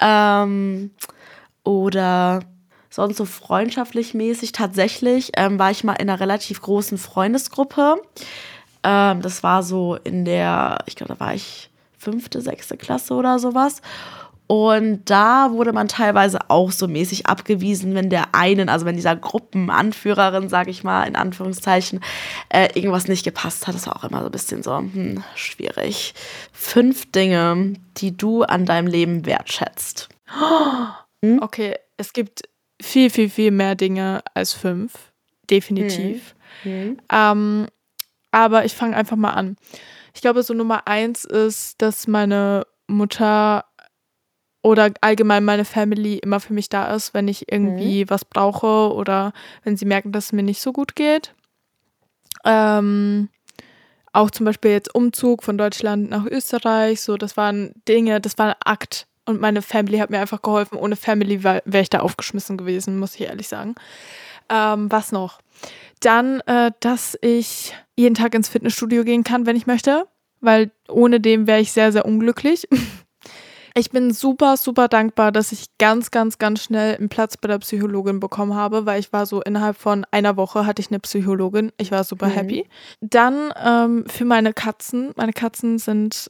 [0.00, 0.90] Ähm,
[1.62, 2.40] oder
[2.90, 8.02] sonst so freundschaftlich mäßig tatsächlich ähm, war ich mal in einer relativ großen Freundesgruppe.
[8.82, 13.38] Ähm, das war so in der, ich glaube, da war ich fünfte, sechste Klasse oder
[13.38, 13.82] sowas.
[14.50, 19.14] Und da wurde man teilweise auch so mäßig abgewiesen, wenn der einen, also wenn dieser
[19.14, 22.00] Gruppenanführerin, sag ich mal, in Anführungszeichen,
[22.48, 23.76] äh, irgendwas nicht gepasst hat.
[23.76, 26.14] Das war auch immer so ein bisschen so hm, schwierig.
[26.52, 30.08] Fünf Dinge, die du an deinem Leben wertschätzt.
[31.22, 31.42] Hm?
[31.42, 32.48] Okay, es gibt
[32.80, 35.12] viel, viel, viel mehr Dinge als fünf,
[35.50, 36.34] definitiv.
[36.64, 36.96] Mhm.
[37.12, 37.66] Ähm,
[38.30, 39.56] aber ich fange einfach mal an.
[40.14, 43.64] Ich glaube, so Nummer eins ist, dass meine Mutter
[44.62, 48.10] oder allgemein meine Family immer für mich da ist, wenn ich irgendwie mhm.
[48.10, 49.32] was brauche oder
[49.64, 51.34] wenn sie merken, dass es mir nicht so gut geht.
[52.44, 53.28] Ähm,
[54.12, 58.48] auch zum Beispiel jetzt Umzug von Deutschland nach Österreich, so das waren Dinge, das war
[58.48, 60.76] ein Akt und meine Family hat mir einfach geholfen.
[60.76, 63.74] Ohne Family wäre ich da aufgeschmissen gewesen, muss ich ehrlich sagen.
[64.48, 65.38] Ähm, was noch?
[66.00, 70.06] Dann, äh, dass ich jeden Tag ins Fitnessstudio gehen kann, wenn ich möchte,
[70.40, 72.68] weil ohne dem wäre ich sehr, sehr unglücklich.
[73.80, 77.60] Ich bin super, super dankbar, dass ich ganz, ganz, ganz schnell einen Platz bei der
[77.60, 81.72] Psychologin bekommen habe, weil ich war so innerhalb von einer Woche hatte ich eine Psychologin.
[81.78, 82.32] Ich war super mhm.
[82.32, 82.68] happy.
[83.00, 85.12] Dann ähm, für meine Katzen.
[85.16, 86.28] Meine Katzen sind,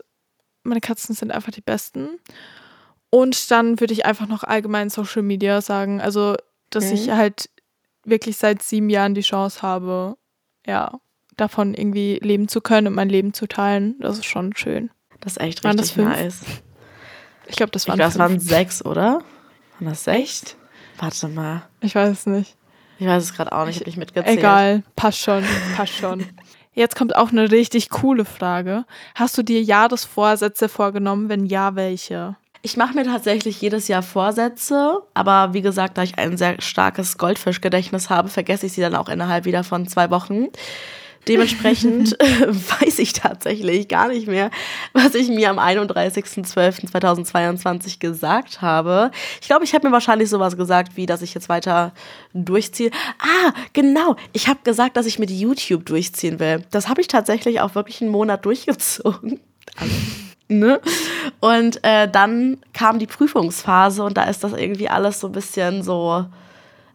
[0.63, 2.21] meine Katzen sind einfach die besten.
[3.11, 6.01] Und dann würde ich einfach noch allgemein Social Media sagen.
[6.01, 6.37] Also,
[6.71, 6.93] dass mhm.
[6.93, 7.51] ich halt
[8.05, 10.17] wirklich seit sieben Jahren die Chance habe,
[10.65, 11.01] ja,
[11.37, 13.97] davon irgendwie leben zu können und mein Leben zu teilen.
[13.99, 14.93] Das ist schon schön.
[15.19, 16.43] Das ist echt richtig nice.
[17.51, 19.23] Ich glaube, das waren ich glaub, das waren sechs, oder?
[19.79, 20.57] Waren das sechs?
[20.99, 21.63] Warte mal.
[21.81, 22.57] Ich weiß es nicht.
[22.99, 24.39] Ich weiß es gerade auch nicht, ich habe nicht mitgezählt.
[24.39, 25.43] Egal, passt schon,
[25.75, 26.27] passt schon.
[26.75, 28.85] Jetzt kommt auch eine richtig coole Frage.
[29.15, 31.29] Hast du dir Jahresvorsätze vorgenommen?
[31.29, 32.37] Wenn ja, welche?
[32.63, 37.17] Ich mache mir tatsächlich jedes Jahr Vorsätze, aber wie gesagt, da ich ein sehr starkes
[37.17, 40.49] Goldfischgedächtnis habe, vergesse ich sie dann auch innerhalb wieder von zwei Wochen.
[41.29, 44.51] Dementsprechend weiß ich tatsächlich gar nicht mehr,
[44.93, 49.11] was ich mir am 31.12.2022 gesagt habe.
[49.41, 51.93] Ich glaube, ich habe mir wahrscheinlich sowas gesagt, wie, dass ich jetzt weiter
[52.33, 52.91] durchziehe.
[53.19, 54.17] Ah, genau.
[54.33, 56.65] Ich habe gesagt, dass ich mit YouTube durchziehen will.
[56.71, 59.41] Das habe ich tatsächlich auch wirklich einen Monat durchgezogen.
[59.77, 59.95] Also,
[60.49, 60.81] ne?
[61.41, 65.83] Und äh, dann kam die Prüfungsphase und da ist das irgendwie alles so ein bisschen
[65.83, 66.25] so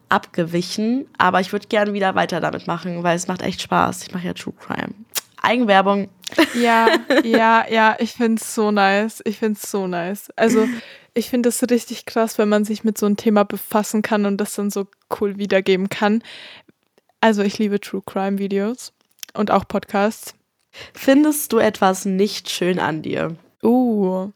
[0.09, 1.07] abgewichen.
[1.17, 4.03] Aber ich würde gerne wieder weiter damit machen, weil es macht echt Spaß.
[4.03, 4.93] Ich mache ja True Crime.
[5.41, 6.09] Eigenwerbung.
[6.55, 6.87] Ja,
[7.23, 9.21] ja, ja, ich finde es so nice.
[9.25, 10.31] Ich finde es so nice.
[10.35, 10.67] Also,
[11.13, 14.37] ich finde es richtig krass, wenn man sich mit so einem Thema befassen kann und
[14.37, 14.87] das dann so
[15.19, 16.23] cool wiedergeben kann.
[17.21, 18.93] Also, ich liebe True Crime Videos
[19.33, 20.33] und auch Podcasts.
[20.93, 23.35] Findest du etwas nicht schön an dir?
[23.63, 24.31] Uh.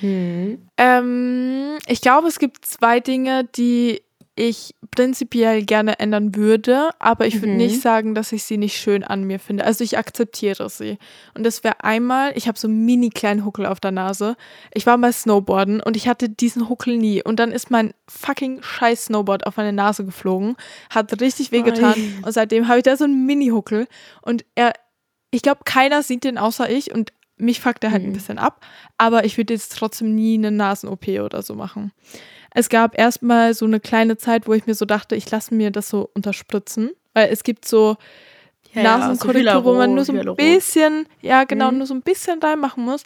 [0.00, 0.66] Hm.
[0.76, 4.00] Ähm, ich glaube, es gibt zwei Dinge, die
[4.36, 7.58] ich prinzipiell gerne ändern würde, aber ich würde mhm.
[7.58, 9.64] nicht sagen, dass ich sie nicht schön an mir finde.
[9.64, 10.98] Also ich akzeptiere sie.
[11.34, 14.36] Und das wäre einmal, ich habe so einen mini kleinen Huckel auf der Nase.
[14.72, 17.22] Ich war mal Snowboarden und ich hatte diesen Huckel nie.
[17.22, 20.56] Und dann ist mein fucking scheiß Snowboard auf meine Nase geflogen,
[20.90, 21.94] hat richtig wehgetan.
[22.22, 23.86] Und seitdem habe ich da so einen Mini-Huckel.
[24.20, 24.72] Und er,
[25.30, 28.10] ich glaube, keiner sieht den außer ich und mich fuckt er halt mhm.
[28.10, 28.64] ein bisschen ab.
[28.98, 31.92] Aber ich würde jetzt trotzdem nie eine Nasen-OP oder so machen.
[32.54, 35.70] Es gab erstmal so eine kleine Zeit, wo ich mir so dachte, ich lasse mir
[35.70, 36.92] das so unterspritzen.
[37.12, 37.96] Weil es gibt so
[38.72, 41.78] ja, Nasenkorrektur, ja, so wo man nur so ein bisschen, ja genau, mhm.
[41.78, 43.04] nur so ein bisschen reinmachen muss.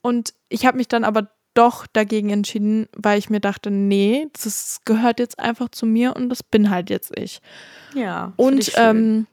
[0.00, 4.80] Und ich habe mich dann aber doch dagegen entschieden, weil ich mir dachte, nee, das
[4.84, 7.40] gehört jetzt einfach zu mir und das bin halt jetzt ich.
[7.94, 8.32] Ja.
[8.36, 9.26] Und ähm,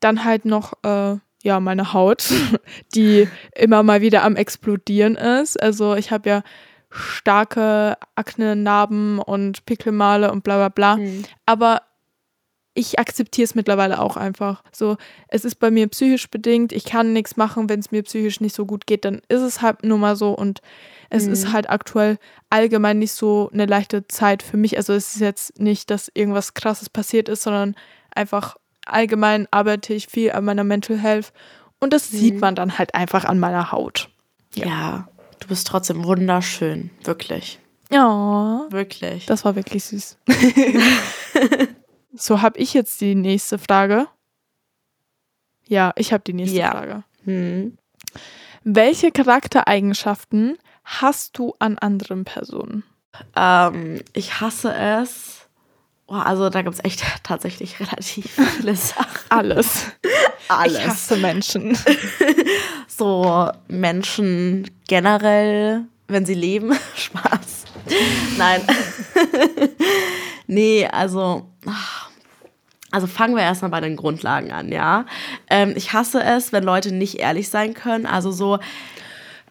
[0.00, 2.32] dann halt noch, äh, ja, meine Haut,
[2.94, 5.60] die immer mal wieder am explodieren ist.
[5.60, 6.42] Also ich habe ja
[6.90, 10.96] starke Akne, Narben und Pickelmale und bla bla bla.
[10.96, 11.24] Mhm.
[11.46, 11.82] Aber
[12.74, 14.62] ich akzeptiere es mittlerweile auch einfach.
[14.72, 14.96] So,
[15.28, 18.54] es ist bei mir psychisch bedingt, ich kann nichts machen, wenn es mir psychisch nicht
[18.54, 20.60] so gut geht, dann ist es halt nur mal so und
[21.10, 21.32] es mhm.
[21.32, 24.76] ist halt aktuell allgemein nicht so eine leichte Zeit für mich.
[24.76, 27.74] Also es ist jetzt nicht, dass irgendwas krasses passiert ist, sondern
[28.14, 31.32] einfach allgemein arbeite ich viel an meiner Mental Health
[31.80, 32.16] und das mhm.
[32.16, 34.10] sieht man dann halt einfach an meiner Haut.
[34.54, 34.66] Ja.
[34.66, 35.08] ja.
[35.40, 37.58] Du bist trotzdem wunderschön, wirklich.
[37.90, 38.66] Ja.
[38.70, 39.26] Wirklich.
[39.26, 40.16] Das war wirklich süß.
[42.14, 44.06] so, habe ich jetzt die nächste Frage?
[45.66, 46.70] Ja, ich habe die nächste ja.
[46.70, 47.04] Frage.
[47.24, 47.76] Hm.
[48.62, 52.84] Welche Charaktereigenschaften hast du an anderen Personen?
[53.34, 55.39] Ähm, ich hasse es.
[56.12, 59.06] Oh, also da gibt es echt tatsächlich relativ viele Sachen.
[59.28, 59.86] Alles.
[60.48, 60.78] Alles.
[60.78, 61.78] Ich hasse Menschen.
[62.88, 66.76] so Menschen generell, wenn sie leben.
[66.96, 67.64] Spaß.
[68.36, 68.62] Nein.
[70.48, 71.46] nee, also.
[72.92, 75.06] Also fangen wir erstmal bei den Grundlagen an, ja.
[75.48, 78.04] Ähm, ich hasse es, wenn Leute nicht ehrlich sein können.
[78.04, 78.58] Also so,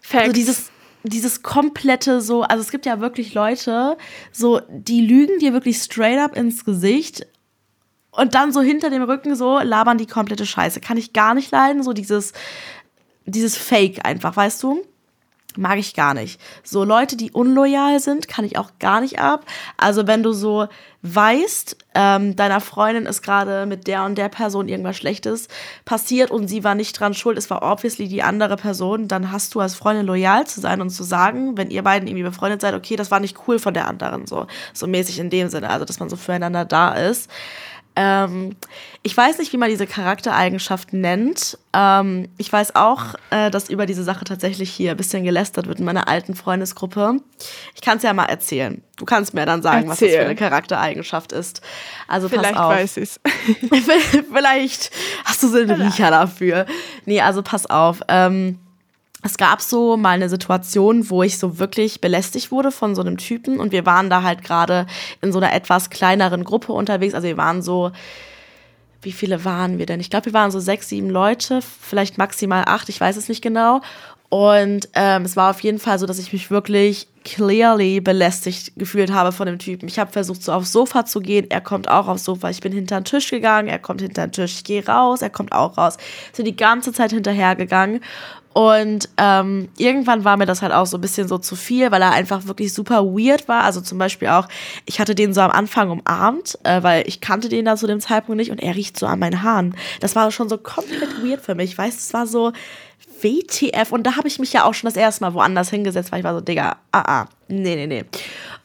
[0.01, 0.71] so dieses,
[1.03, 3.97] dieses komplette so, also es gibt ja wirklich Leute,
[4.31, 7.25] so, die lügen dir wirklich straight up ins Gesicht
[8.11, 10.81] und dann so hinter dem Rücken so labern die komplette Scheiße.
[10.81, 12.33] Kann ich gar nicht leiden, so dieses,
[13.25, 14.83] dieses Fake einfach, weißt du?
[15.57, 16.39] Mag ich gar nicht.
[16.63, 19.45] So Leute, die unloyal sind, kann ich auch gar nicht ab.
[19.77, 20.67] Also wenn du so
[21.01, 25.47] weißt, ähm, deiner Freundin ist gerade mit der und der Person irgendwas Schlechtes
[25.85, 29.55] passiert und sie war nicht dran schuld, es war obviously die andere Person, dann hast
[29.55, 32.73] du als Freundin loyal zu sein und zu sagen, wenn ihr beiden irgendwie befreundet seid,
[32.73, 35.85] okay, das war nicht cool von der anderen, so, so mäßig in dem Sinne, also
[35.85, 37.29] dass man so füreinander da ist.
[38.01, 38.55] Ähm,
[39.03, 41.57] ich weiß nicht, wie man diese Charaktereigenschaft nennt.
[41.73, 45.79] Ähm, ich weiß auch, äh, dass über diese Sache tatsächlich hier ein bisschen gelästert wird
[45.79, 47.17] in meiner alten Freundesgruppe.
[47.75, 48.81] Ich kann es ja mal erzählen.
[48.95, 49.89] Du kannst mir dann sagen, Erzähl.
[49.89, 51.61] was das für eine Charaktereigenschaft ist.
[52.07, 52.71] Also Vielleicht pass auf.
[52.71, 53.19] weiß ich's.
[54.33, 54.91] Vielleicht
[55.25, 56.67] hast du so einen Riecher dafür.
[57.05, 57.99] Nee, also pass auf.
[58.07, 58.59] Ähm,
[59.21, 63.17] es gab so mal eine Situation, wo ich so wirklich belästigt wurde von so einem
[63.17, 64.87] Typen und wir waren da halt gerade
[65.21, 67.13] in so einer etwas kleineren Gruppe unterwegs.
[67.13, 67.91] Also wir waren so,
[69.01, 69.99] wie viele waren wir denn?
[69.99, 73.41] Ich glaube, wir waren so sechs, sieben Leute, vielleicht maximal acht, ich weiß es nicht
[73.41, 73.81] genau.
[74.29, 79.11] Und ähm, es war auf jeden Fall so, dass ich mich wirklich clearly belästigt gefühlt
[79.11, 79.87] habe von dem Typen.
[79.87, 81.47] Ich habe versucht, so aufs Sofa zu gehen.
[81.49, 82.49] Er kommt auch aufs Sofa.
[82.49, 83.67] Ich bin hinter den Tisch gegangen.
[83.67, 84.53] Er kommt hinter den Tisch.
[84.57, 85.23] Ich gehe raus.
[85.23, 85.97] Er kommt auch raus.
[86.31, 88.01] Sind die ganze Zeit hinterhergegangen.
[88.53, 92.01] Und ähm, irgendwann war mir das halt auch so ein bisschen so zu viel, weil
[92.01, 93.63] er einfach wirklich super weird war.
[93.63, 94.47] Also zum Beispiel auch,
[94.85, 97.99] ich hatte den so am Anfang umarmt, äh, weil ich kannte den da zu dem
[97.99, 99.75] Zeitpunkt nicht und er riecht so an meinen Haaren.
[99.99, 101.77] Das war schon so komplett weird für mich.
[101.77, 102.51] Weißt, es war so
[103.21, 103.91] WTF.
[103.91, 106.25] Und da habe ich mich ja auch schon das erste Mal woanders hingesetzt, weil ich
[106.25, 108.05] war so, Digga, ah, ah, nee, nee, nee.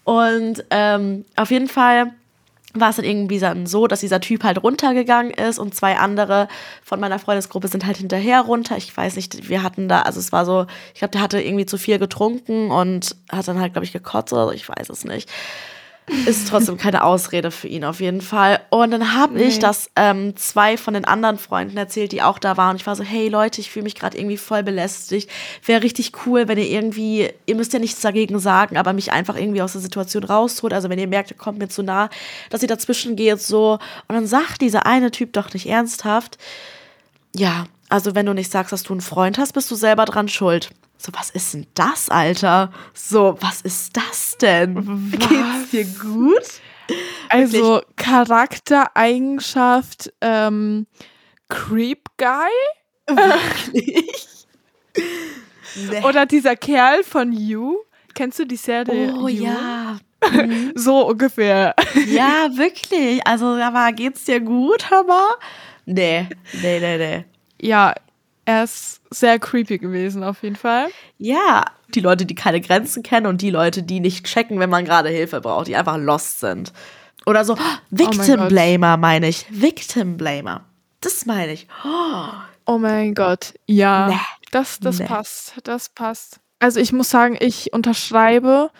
[0.05, 2.13] Und ähm, auf jeden Fall
[2.75, 6.49] war es dann irgendwie so, dass dieser Typ halt runtergegangen ist und zwei andere
[6.83, 8.77] von meiner Freundesgruppe sind halt hinterher runter.
[8.77, 11.67] Ich weiß nicht, wir hatten da, also es war so, ich glaube, der hatte irgendwie
[11.67, 15.05] zu viel getrunken und hat dann halt, glaube ich, gekotzt oder so, ich weiß es
[15.05, 15.31] nicht
[16.27, 18.61] ist trotzdem keine Ausrede für ihn auf jeden Fall.
[18.69, 19.45] Und dann habe nee.
[19.45, 22.73] ich das ähm, zwei von den anderen Freunden erzählt, die auch da waren.
[22.73, 25.31] Und ich war so, hey Leute, ich fühle mich gerade irgendwie voll belästigt.
[25.65, 29.37] Wäre richtig cool, wenn ihr irgendwie, ihr müsst ja nichts dagegen sagen, aber mich einfach
[29.37, 30.75] irgendwie aus der Situation rausholt.
[30.75, 32.11] Also wenn ihr merkt, ihr kommt mir zu nah,
[32.51, 33.79] dass ihr dazwischen geht so.
[34.09, 36.39] Und dann sagt dieser eine Typ doch nicht ernsthaft,
[37.35, 40.29] ja, also wenn du nicht sagst, dass du einen Freund hast, bist du selber dran
[40.29, 40.71] schuld.
[41.05, 42.73] So, was ist denn das, Alter?
[42.95, 44.75] So, was ist das denn?
[45.13, 45.29] Was?
[45.29, 46.63] Geht's dir gut?
[47.29, 47.83] Also?
[47.97, 50.87] Charaktereigenschaft ähm,
[51.51, 52.49] Creep Guy?
[53.07, 54.47] Wirklich?
[55.75, 56.03] nee.
[56.05, 57.81] Oder dieser Kerl von You?
[58.15, 59.13] Kennst du die Serie?
[59.19, 59.45] Oh you?
[59.45, 59.99] ja.
[60.33, 60.73] Mhm.
[60.75, 61.75] so ungefähr.
[62.07, 63.21] Ja, wirklich.
[63.27, 65.37] Also, aber geht's dir gut, aber?
[65.85, 66.31] Nee,
[66.63, 67.27] nee, nee, nee.
[67.61, 67.93] Ja,
[68.45, 70.89] er ist sehr creepy gewesen, auf jeden Fall.
[71.19, 74.85] Ja, die Leute, die keine Grenzen kennen und die Leute, die nicht checken, wenn man
[74.85, 76.73] gerade Hilfe braucht, die einfach lost sind.
[77.27, 79.47] Oder so, oh, Victim Blamer meine ich.
[79.51, 80.65] Victim Blamer.
[81.01, 81.67] Das meine ich.
[81.85, 82.29] Oh,
[82.67, 83.55] oh mein Gott.
[83.67, 84.09] Ja.
[84.09, 84.21] Nee.
[84.51, 85.07] Das, das nee.
[85.07, 85.55] passt.
[85.65, 86.41] Das passt.
[86.59, 88.71] Also ich muss sagen, ich unterschreibe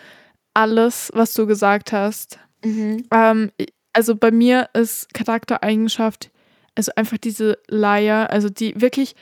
[0.53, 2.39] alles, was du gesagt hast.
[2.63, 3.05] Mhm.
[3.11, 3.51] Ähm,
[3.93, 6.31] also bei mir ist Charaktereigenschaft,
[6.75, 9.15] also einfach diese Leier, also die wirklich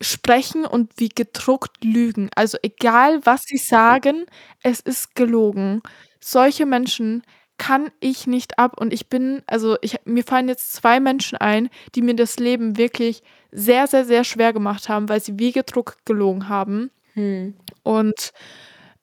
[0.00, 2.30] sprechen und wie gedruckt lügen.
[2.34, 4.26] Also egal, was sie sagen,
[4.62, 5.82] es ist gelogen.
[6.20, 7.22] Solche Menschen
[7.58, 11.68] kann ich nicht ab und ich bin, also ich, mir fallen jetzt zwei Menschen ein,
[11.94, 16.06] die mir das Leben wirklich sehr, sehr, sehr schwer gemacht haben, weil sie wie gedruckt
[16.06, 16.90] gelogen haben.
[17.12, 17.54] Hm.
[17.82, 18.32] Und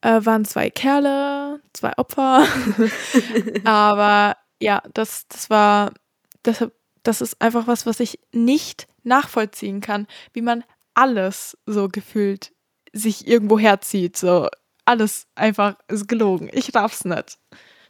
[0.02, 2.48] äh, waren zwei Kerle, zwei Opfer.
[3.64, 5.92] Aber ja, das, das war,
[6.42, 6.66] das,
[7.04, 10.64] das ist einfach was, was ich nicht nachvollziehen kann, wie man
[10.98, 12.52] alles so gefühlt
[12.92, 14.18] sich irgendwo herzieht.
[14.18, 14.48] So
[14.86, 16.50] alles einfach ist gelogen.
[16.52, 17.38] Ich raff's nicht.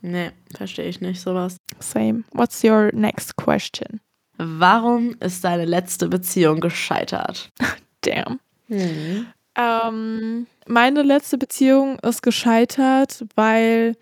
[0.01, 1.57] Nee, verstehe ich nicht sowas.
[1.79, 2.23] Same.
[2.31, 4.01] What's your next question?
[4.37, 7.51] Warum ist deine letzte Beziehung gescheitert?
[8.01, 8.39] Damn.
[8.67, 9.27] Hm.
[9.55, 13.95] Ähm, meine letzte Beziehung ist gescheitert, weil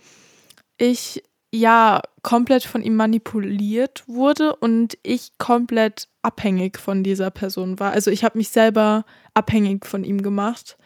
[0.78, 7.92] ich ja komplett von ihm manipuliert wurde und ich komplett abhängig von dieser Person war.
[7.92, 10.78] Also ich habe mich selber abhängig von ihm gemacht.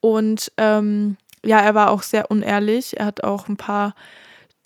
[0.00, 2.98] Und ähm, ja, er war auch sehr unehrlich.
[2.98, 3.94] Er hat auch ein paar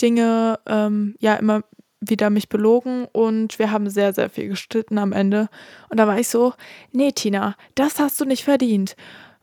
[0.00, 1.62] Dinge, ähm, ja, immer
[2.00, 5.48] wieder mich belogen und wir haben sehr, sehr viel gestritten am Ende.
[5.88, 6.54] Und da war ich so,
[6.92, 8.96] nee, Tina, das hast du nicht verdient.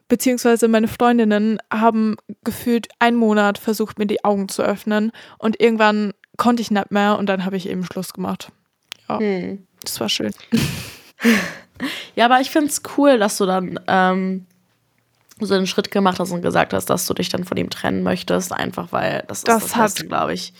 [0.07, 6.13] Beziehungsweise meine Freundinnen haben gefühlt einen Monat versucht, mir die Augen zu öffnen und irgendwann
[6.37, 8.51] konnte ich nicht mehr und dann habe ich eben Schluss gemacht.
[9.09, 9.19] Ja.
[9.19, 9.67] Hm.
[9.85, 10.33] Das war schön.
[12.15, 14.45] ja, aber ich finde es cool, dass du dann ähm,
[15.39, 18.03] so einen Schritt gemacht hast und gesagt hast, dass du dich dann von ihm trennen
[18.03, 20.53] möchtest, einfach weil das, das ist das hat, glaube ich.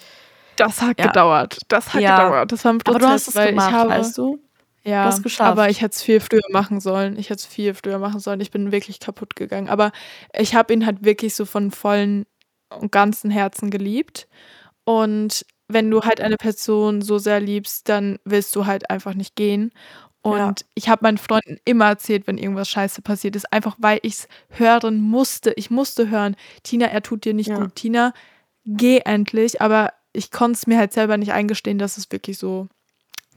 [0.57, 1.07] Das hat ja.
[1.07, 1.59] gedauert.
[1.67, 2.17] Das hat ja.
[2.17, 2.51] gedauert.
[2.51, 4.39] Das war ein Prozess, aber du hast es gemacht, habe, weißt du?
[4.83, 7.17] Ja, du aber ich hätte es viel früher machen sollen.
[7.17, 8.39] Ich hätte es viel früher machen sollen.
[8.39, 9.67] Ich bin wirklich kaputt gegangen.
[9.67, 9.91] Aber
[10.37, 12.25] ich habe ihn halt wirklich so von vollen
[12.69, 14.27] und ganzen Herzen geliebt.
[14.83, 19.35] Und wenn du halt eine Person so sehr liebst, dann willst du halt einfach nicht
[19.35, 19.71] gehen.
[20.21, 20.53] Und Ja.
[20.73, 24.27] ich habe meinen Freunden immer erzählt, wenn irgendwas scheiße passiert ist, einfach weil ich es
[24.49, 25.53] hören musste.
[25.55, 27.59] Ich musste hören, Tina, er tut dir nicht Ja.
[27.59, 27.75] gut.
[27.75, 28.13] Tina,
[28.65, 29.61] geh endlich.
[29.61, 32.67] Aber ich konnte es mir halt selber nicht eingestehen, dass es wirklich so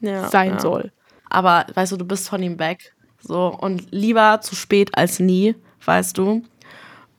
[0.01, 0.93] Ja, sein soll.
[1.29, 2.95] Aber weißt du, du bist von ihm weg.
[3.21, 6.43] So, und lieber zu spät als nie, weißt du.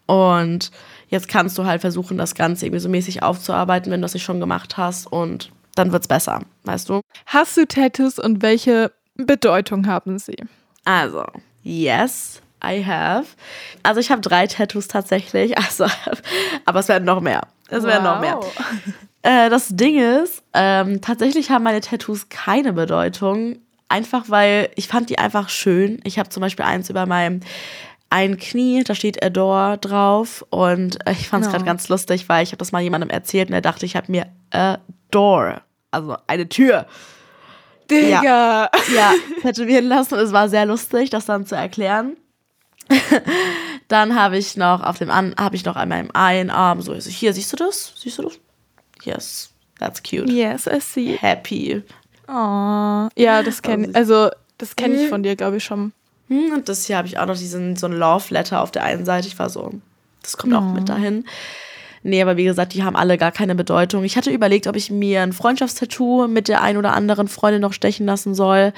[0.07, 0.71] Und
[1.09, 4.23] jetzt kannst du halt versuchen, das Ganze irgendwie so mäßig aufzuarbeiten, wenn du es nicht
[4.23, 5.07] schon gemacht hast.
[5.07, 7.01] Und dann wird's besser, weißt du.
[7.25, 10.37] Hast du Tattoos und welche Bedeutung haben sie?
[10.85, 11.25] Also,
[11.63, 13.27] yes, I have.
[13.83, 15.55] Also ich habe drei Tattoos tatsächlich.
[15.57, 15.85] Also,
[16.65, 17.41] aber es werden noch mehr.
[17.69, 18.39] Es werden noch mehr.
[19.21, 23.57] Äh, das Ding ist, ähm, tatsächlich haben meine Tattoos keine Bedeutung.
[23.89, 25.99] Einfach weil ich fand die einfach schön.
[26.05, 27.41] Ich habe zum Beispiel eins über meinem
[28.09, 30.45] ein Knie, da steht Adore drauf.
[30.49, 31.51] Und äh, ich fand es Oh.
[31.51, 34.11] gerade ganz lustig, weil ich habe das mal jemandem erzählt und er dachte, ich habe
[34.11, 36.85] mir Adore, also eine Tür,
[37.89, 38.69] Digga.
[38.93, 40.15] ja, tätowieren lassen.
[40.15, 42.17] Und es war sehr lustig, das dann zu erklären.
[43.87, 47.09] dann habe ich noch auf dem habe ich noch an meinem einen Arm so also
[47.09, 47.93] hier siehst du das?
[47.97, 48.39] Siehst du das?
[49.03, 50.27] Yes, that's cute.
[50.29, 51.15] Yes, I see.
[51.19, 51.83] Happy.
[52.27, 53.07] Oh.
[53.15, 55.93] Ja, das kenne also das kenne ich von dir, glaube ich schon.
[56.29, 58.83] Hm, Und das hier habe ich auch noch diesen so ein Love Letter auf der
[58.83, 59.27] einen Seite.
[59.27, 59.71] Ich war so,
[60.21, 61.25] das kommt auch mit dahin.
[62.01, 64.05] Nee, aber wie gesagt, die haben alle gar keine Bedeutung.
[64.05, 67.73] Ich hatte überlegt, ob ich mir ein Freundschaftstattoo mit der ein oder anderen Freundin noch
[67.73, 68.71] stechen lassen soll,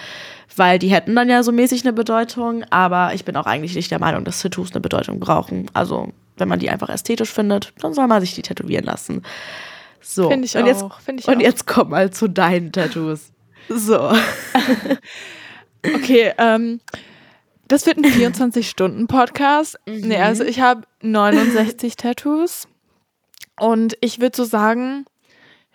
[0.55, 2.63] weil die hätten dann ja so mäßig eine Bedeutung.
[2.71, 5.69] Aber ich bin auch eigentlich nicht der Meinung, dass Tattoos eine Bedeutung brauchen.
[5.73, 9.21] Also, wenn man die einfach ästhetisch findet, dann soll man sich die tätowieren lassen.
[10.01, 10.29] So.
[10.29, 10.99] Finde ich und jetzt, auch.
[11.15, 11.41] Ich und auch.
[11.41, 13.31] jetzt komm mal zu deinen Tattoos.
[13.69, 14.11] So.
[15.83, 16.79] Okay, ähm,
[17.71, 19.79] das wird ein 24-Stunden-Podcast.
[19.85, 22.67] Nee, also ich habe 69 Tattoos.
[23.59, 25.05] Und ich würde so sagen,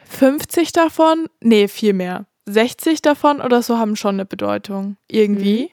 [0.09, 2.27] 50 davon, nee, viel mehr.
[2.49, 4.97] 60 davon oder so haben schon eine Bedeutung.
[5.09, 5.73] Irgendwie.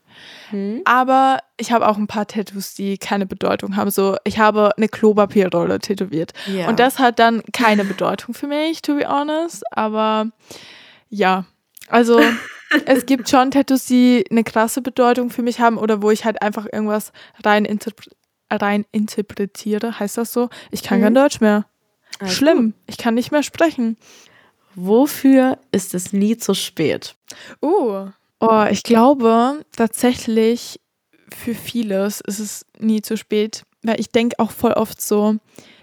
[0.86, 3.92] Aber ich habe auch ein paar Tattoos, die keine Bedeutung haben.
[3.92, 6.34] So, ich habe eine Klopapierrolle tätowiert.
[6.48, 6.68] Ja.
[6.68, 9.64] Und das hat dann keine Bedeutung für mich, to be honest.
[9.72, 10.30] Aber
[11.10, 11.46] ja,
[11.90, 12.20] also
[12.86, 16.42] es gibt schon Tattoos, die eine krasse Bedeutung für mich haben oder wo ich halt
[16.42, 17.12] einfach irgendwas
[17.44, 18.12] rein, interpre
[18.52, 20.00] rein interpretiere.
[20.00, 20.50] Heißt das so?
[20.70, 21.66] Ich kann kein Deutsch mehr.
[22.20, 22.74] Alles Schlimm.
[22.86, 23.98] Ich kann nicht mehr sprechen.
[24.76, 27.16] Wofür ist es nie zu spät?
[27.62, 28.10] Uh.
[28.40, 30.80] Oh, ich glaube tatsächlich
[31.34, 35.38] für vieles ist es nie zu spät, weil ich denke auch voll oft so,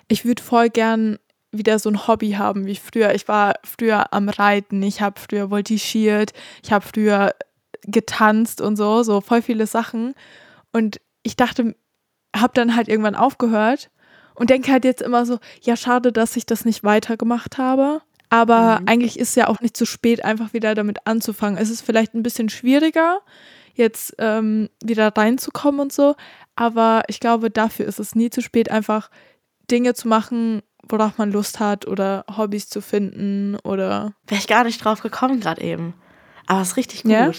[0.08, 1.18] ich würde voll gern
[1.52, 3.14] wieder so ein Hobby haben wie früher.
[3.14, 6.32] Ich war früher am Reiten, ich habe früher voltigiert,
[6.62, 7.34] ich habe früher
[7.82, 10.14] getanzt und so, so voll viele Sachen.
[10.72, 11.74] Und ich dachte,
[12.36, 13.90] habe dann halt irgendwann aufgehört
[14.34, 18.00] und denke halt jetzt immer so, ja, schade, dass ich das nicht weitergemacht habe.
[18.28, 18.88] Aber Mhm.
[18.88, 21.58] eigentlich ist es ja auch nicht zu spät, einfach wieder damit anzufangen.
[21.58, 23.20] Es ist vielleicht ein bisschen schwieriger,
[23.74, 26.14] jetzt ähm, wieder reinzukommen und so.
[26.54, 29.10] Aber ich glaube, dafür ist es nie zu spät, einfach
[29.70, 34.12] Dinge zu machen, worauf man Lust hat oder Hobbys zu finden oder.
[34.26, 35.94] Wäre ich gar nicht drauf gekommen gerade eben.
[36.46, 37.12] Aber es ist richtig gut.
[37.12, 37.30] Ja?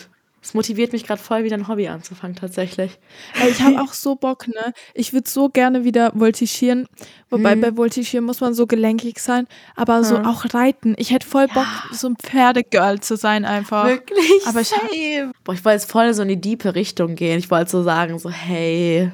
[0.43, 2.97] Es motiviert mich gerade voll, wieder ein Hobby anzufangen, tatsächlich.
[3.47, 4.73] Ich habe auch so Bock, ne?
[4.95, 6.88] Ich würde so gerne wieder voltigieren.
[7.30, 7.62] Wobei Mhm.
[7.62, 9.45] bei Voltigieren muss man so gelenkig sein.
[9.75, 10.25] Aber so Ja.
[10.27, 10.95] auch reiten.
[10.97, 13.86] Ich hätte voll Bock, so ein Pferdegirl zu sein einfach.
[13.86, 14.47] Wirklich?
[14.47, 15.32] Aber ich- same.
[15.43, 17.38] Boah, ich wollte jetzt voll so in die diepe Richtung gehen.
[17.38, 19.12] Ich wollte so sagen, so, hey,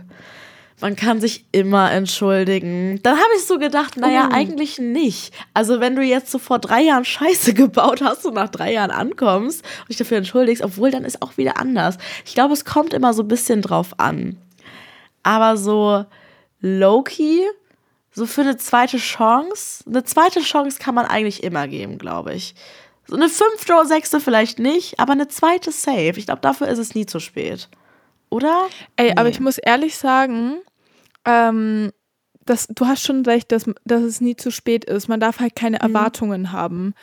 [0.80, 3.00] man kann sich immer entschuldigen.
[3.02, 4.34] Dann habe ich so gedacht, naja, Oh.
[4.34, 5.34] eigentlich nicht.
[5.54, 8.92] Also, wenn du jetzt so vor drei Jahren Scheiße gebaut hast und nach drei Jahren
[8.92, 11.98] ankommst und dich dafür entschuldigst, obwohl dann ist auch wieder anders.
[12.26, 14.38] Ich glaube, es kommt immer so ein bisschen drauf an.
[15.24, 16.06] Aber so
[16.62, 17.42] low-key,
[18.12, 22.56] so für eine zweite Chance, eine zweite Chance kann man eigentlich immer geben, glaube ich.
[23.08, 26.14] So eine fünfte oder sechste vielleicht nicht, aber eine zweite safe.
[26.18, 27.70] Ich glaube, dafür ist es nie zu spät.
[28.30, 28.68] Oder?
[28.98, 29.30] Ey, aber Nee.
[29.30, 30.58] ich muss ehrlich sagen,
[31.26, 31.92] ähm,
[32.46, 35.10] das, du hast schon recht, dass, dass es nie zu spät ist.
[35.10, 36.94] Man darf halt keine Erwartungen haben.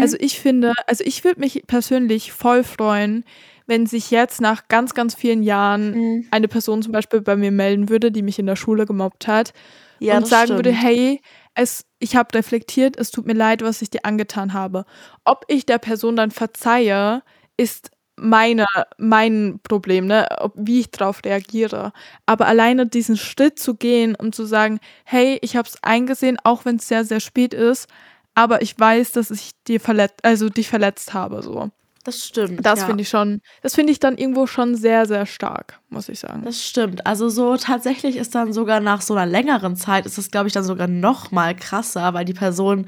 [0.00, 3.24] Also ich finde, also ich würde mich persönlich voll freuen,
[3.66, 6.26] wenn sich jetzt nach ganz, ganz vielen Jahren Mhm.
[6.30, 9.52] eine Person zum Beispiel bei mir melden würde, die mich in der Schule gemobbt hat
[10.00, 10.58] Ja, und sagen stimmt.
[10.58, 11.20] würde, hey,
[11.54, 14.86] es, ich habe reflektiert, es tut mir leid, was ich dir angetan habe.
[15.24, 17.22] Ob ich der Person dann verzeihe,
[17.58, 18.66] ist meine,
[18.98, 20.26] mein Problem, ne?
[20.38, 21.92] Ob, wie ich darauf reagiere.
[22.26, 26.64] Aber alleine diesen Schritt zu gehen, um zu sagen, hey, ich habe es eingesehen, auch
[26.64, 27.88] wenn es sehr, sehr spät ist,
[28.34, 31.70] aber ich weiß, dass ich dir verletzt, also dich verletzt habe, so.
[32.04, 32.64] Das stimmt.
[32.66, 32.86] Das ja.
[32.86, 36.42] finde ich schon, das finde ich dann irgendwo schon sehr, sehr stark, muss ich sagen.
[36.44, 37.06] Das stimmt.
[37.06, 40.52] Also so tatsächlich ist dann sogar nach so einer längeren Zeit, ist es, glaube ich,
[40.52, 42.86] dann sogar noch mal krasser, weil die Person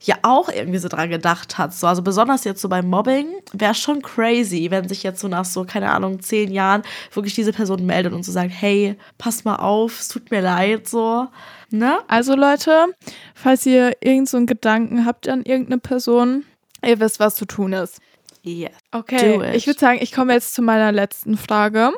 [0.00, 1.74] ja auch irgendwie so dran gedacht hat.
[1.74, 5.44] So, also besonders jetzt so beim Mobbing wäre schon crazy, wenn sich jetzt so nach
[5.44, 6.82] so, keine Ahnung, zehn Jahren
[7.12, 10.88] wirklich diese Person meldet und so sagt, hey, pass mal auf, es tut mir leid,
[10.88, 11.28] so.
[11.70, 11.98] Ne?
[12.06, 12.86] Also Leute,
[13.34, 16.44] falls ihr irgend so einen Gedanken habt an irgendeine Person,
[16.84, 18.00] ihr wisst, was zu tun ist.
[18.42, 18.72] Yes.
[18.92, 21.92] Okay, ich würde sagen, ich komme jetzt zu meiner letzten Frage.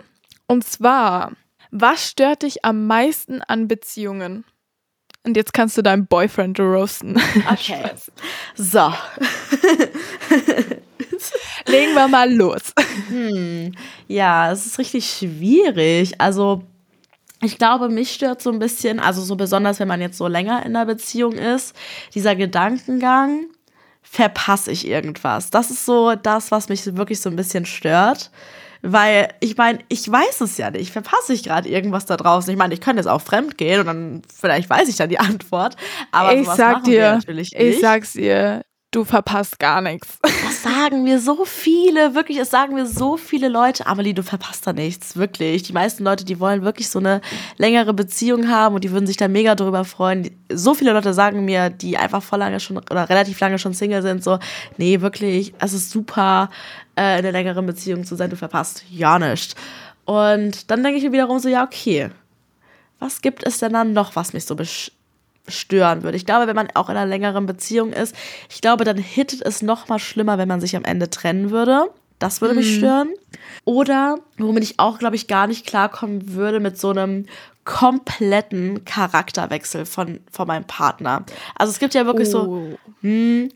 [0.46, 1.32] Und zwar,
[1.72, 4.44] was stört dich am meisten an Beziehungen?
[5.26, 7.20] Und jetzt kannst du deinen Boyfriend roasten.
[7.50, 7.82] Okay.
[8.54, 8.78] So.
[11.66, 12.72] Legen wir mal los.
[13.08, 13.72] Hm,
[14.06, 16.20] ja, es ist richtig schwierig.
[16.20, 16.62] Also,
[17.42, 20.64] ich glaube, mich stört so ein bisschen, also so besonders, wenn man jetzt so länger
[20.64, 21.74] in einer Beziehung ist,
[22.14, 23.46] dieser Gedankengang,
[24.02, 25.50] verpasse ich irgendwas.
[25.50, 28.30] Das ist so das, was mich wirklich so ein bisschen stört.
[28.88, 30.92] Weil ich meine, ich weiß es ja nicht.
[30.92, 32.52] Verpasse ich gerade irgendwas da draußen?
[32.52, 35.18] Ich meine, ich könnte jetzt auch fremd gehen und dann vielleicht weiß ich dann die
[35.18, 35.76] Antwort.
[36.12, 40.18] Aber ich sowas sag dir, ich sag's dir, du verpasst gar nichts.
[40.22, 44.66] Das sagen mir so viele, wirklich, es sagen mir so viele Leute, Amelie, du verpasst
[44.66, 45.62] da nichts, wirklich.
[45.64, 47.20] Die meisten Leute, die wollen wirklich so eine
[47.58, 50.30] längere Beziehung haben und die würden sich da mega drüber freuen.
[50.50, 54.02] So viele Leute sagen mir, die einfach voll lange schon oder relativ lange schon Single
[54.02, 54.38] sind, so,
[54.78, 56.50] nee, wirklich, es ist super,
[56.96, 59.54] äh, in einer längeren Beziehung zu sein, du verpasst ja nichts.
[60.04, 62.10] Und dann denke ich mir wiederum so, ja, okay,
[62.98, 64.92] was gibt es denn dann noch, was mich so besch
[65.48, 66.16] stören würde.
[66.16, 68.14] Ich glaube, wenn man auch in einer längeren Beziehung ist,
[68.50, 71.90] ich glaube, dann hittet es noch mal schlimmer, wenn man sich am Ende trennen würde.
[72.18, 73.10] Das würde mich stören.
[73.64, 77.26] Oder womit ich auch, glaube ich, gar nicht klarkommen würde mit so einem
[77.64, 81.24] kompletten Charakterwechsel von, von meinem Partner.
[81.56, 82.78] Also es gibt ja wirklich so, Oh.
[83.02, 83.50] hm,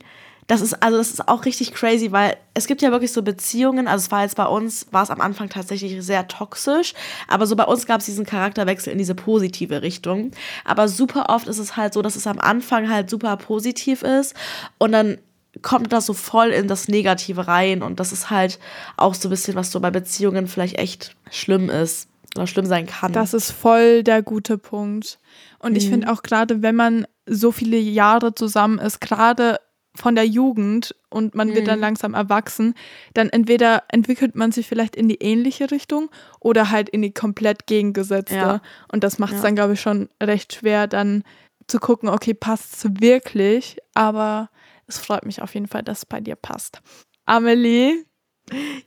[0.51, 3.87] das ist, also das ist auch richtig crazy, weil es gibt ja wirklich so Beziehungen,
[3.87, 6.93] also es war jetzt bei uns, war es am Anfang tatsächlich sehr toxisch,
[7.29, 10.33] aber so bei uns gab es diesen Charakterwechsel in diese positive Richtung.
[10.65, 14.35] Aber super oft ist es halt so, dass es am Anfang halt super positiv ist
[14.79, 15.19] und dann
[15.63, 18.59] kommt das so voll in das Negative rein und das ist halt
[18.97, 22.87] auch so ein bisschen, was so bei Beziehungen vielleicht echt schlimm ist oder schlimm sein
[22.87, 23.13] kann.
[23.13, 25.21] Das ist voll der gute Punkt.
[25.61, 29.59] Und ich finde auch gerade, wenn man so viele Jahre zusammen ist, gerade
[29.97, 32.75] von der Jugend und man wird dann langsam erwachsen,
[33.15, 37.67] dann entweder entwickelt man sich vielleicht in die ähnliche Richtung oder halt in die komplett
[37.67, 38.35] gegengesetzte.
[38.37, 38.63] Ja.
[38.93, 39.49] Und das macht es Ja.
[39.49, 41.25] dann, glaube ich, schon recht schwer, dann
[41.67, 43.79] zu gucken, okay, passt es wirklich?
[43.95, 44.51] Aber
[44.87, 46.81] es freut mich auf jeden Fall, dass es bei dir passt.
[47.27, 48.05] Amelie,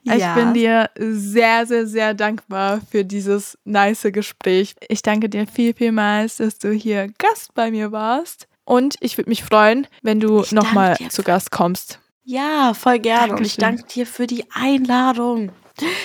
[0.03, 0.33] ich Ja.
[0.35, 4.75] bin dir sehr, sehr, sehr dankbar für dieses nice Gespräch.
[4.89, 8.47] Ich danke dir viel, vielmals, dass du hier Gast bei mir warst.
[8.65, 11.99] Und ich würde mich freuen, wenn du nochmal zu Gast kommst.
[12.23, 13.33] Ja, voll gerne.
[13.33, 13.77] Und ich Dankeschön.
[13.85, 15.51] danke dir für die Einladung.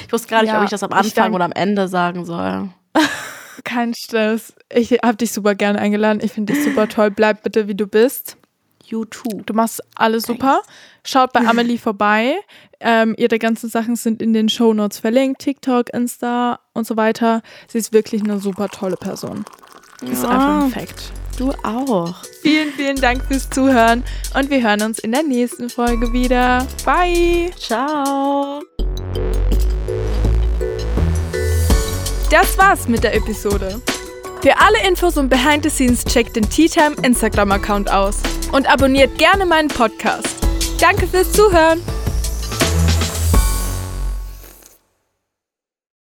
[0.06, 2.70] Ich wusste gar nicht, Ja, ob ich das am Anfang oder am Ende sagen soll.
[3.64, 4.52] Kein Stress.
[4.72, 6.20] Ich habe dich super gerne eingeladen.
[6.22, 7.10] Ich finde dich super toll.
[7.10, 8.36] Bleib bitte, wie du bist.
[8.84, 9.46] YouTube.
[9.46, 10.62] Du machst alles super.
[11.04, 12.36] Schaut bei Amelie vorbei.
[12.80, 15.40] Ähm, ihre ganzen Sachen sind in den Shownotes verlinkt.
[15.42, 17.42] TikTok, Insta und so weiter.
[17.68, 19.44] Sie ist wirklich eine super tolle Person.
[20.02, 20.30] Ist Ja.
[20.30, 21.12] einfach ein Fact.
[21.38, 22.16] Du auch.
[22.42, 24.02] Vielen, vielen Dank fürs Zuhören
[24.34, 26.66] und wir hören uns in der nächsten Folge wieder.
[26.84, 27.52] Bye!
[27.56, 28.60] Ciao.
[32.28, 33.80] Das war's mit der Episode.
[34.42, 38.16] Für alle Infos und Behind the Scenes checkt den Tea Time Instagram-Account aus
[38.50, 40.36] und abonniert gerne meinen Podcast.
[40.80, 41.80] Danke fürs Zuhören!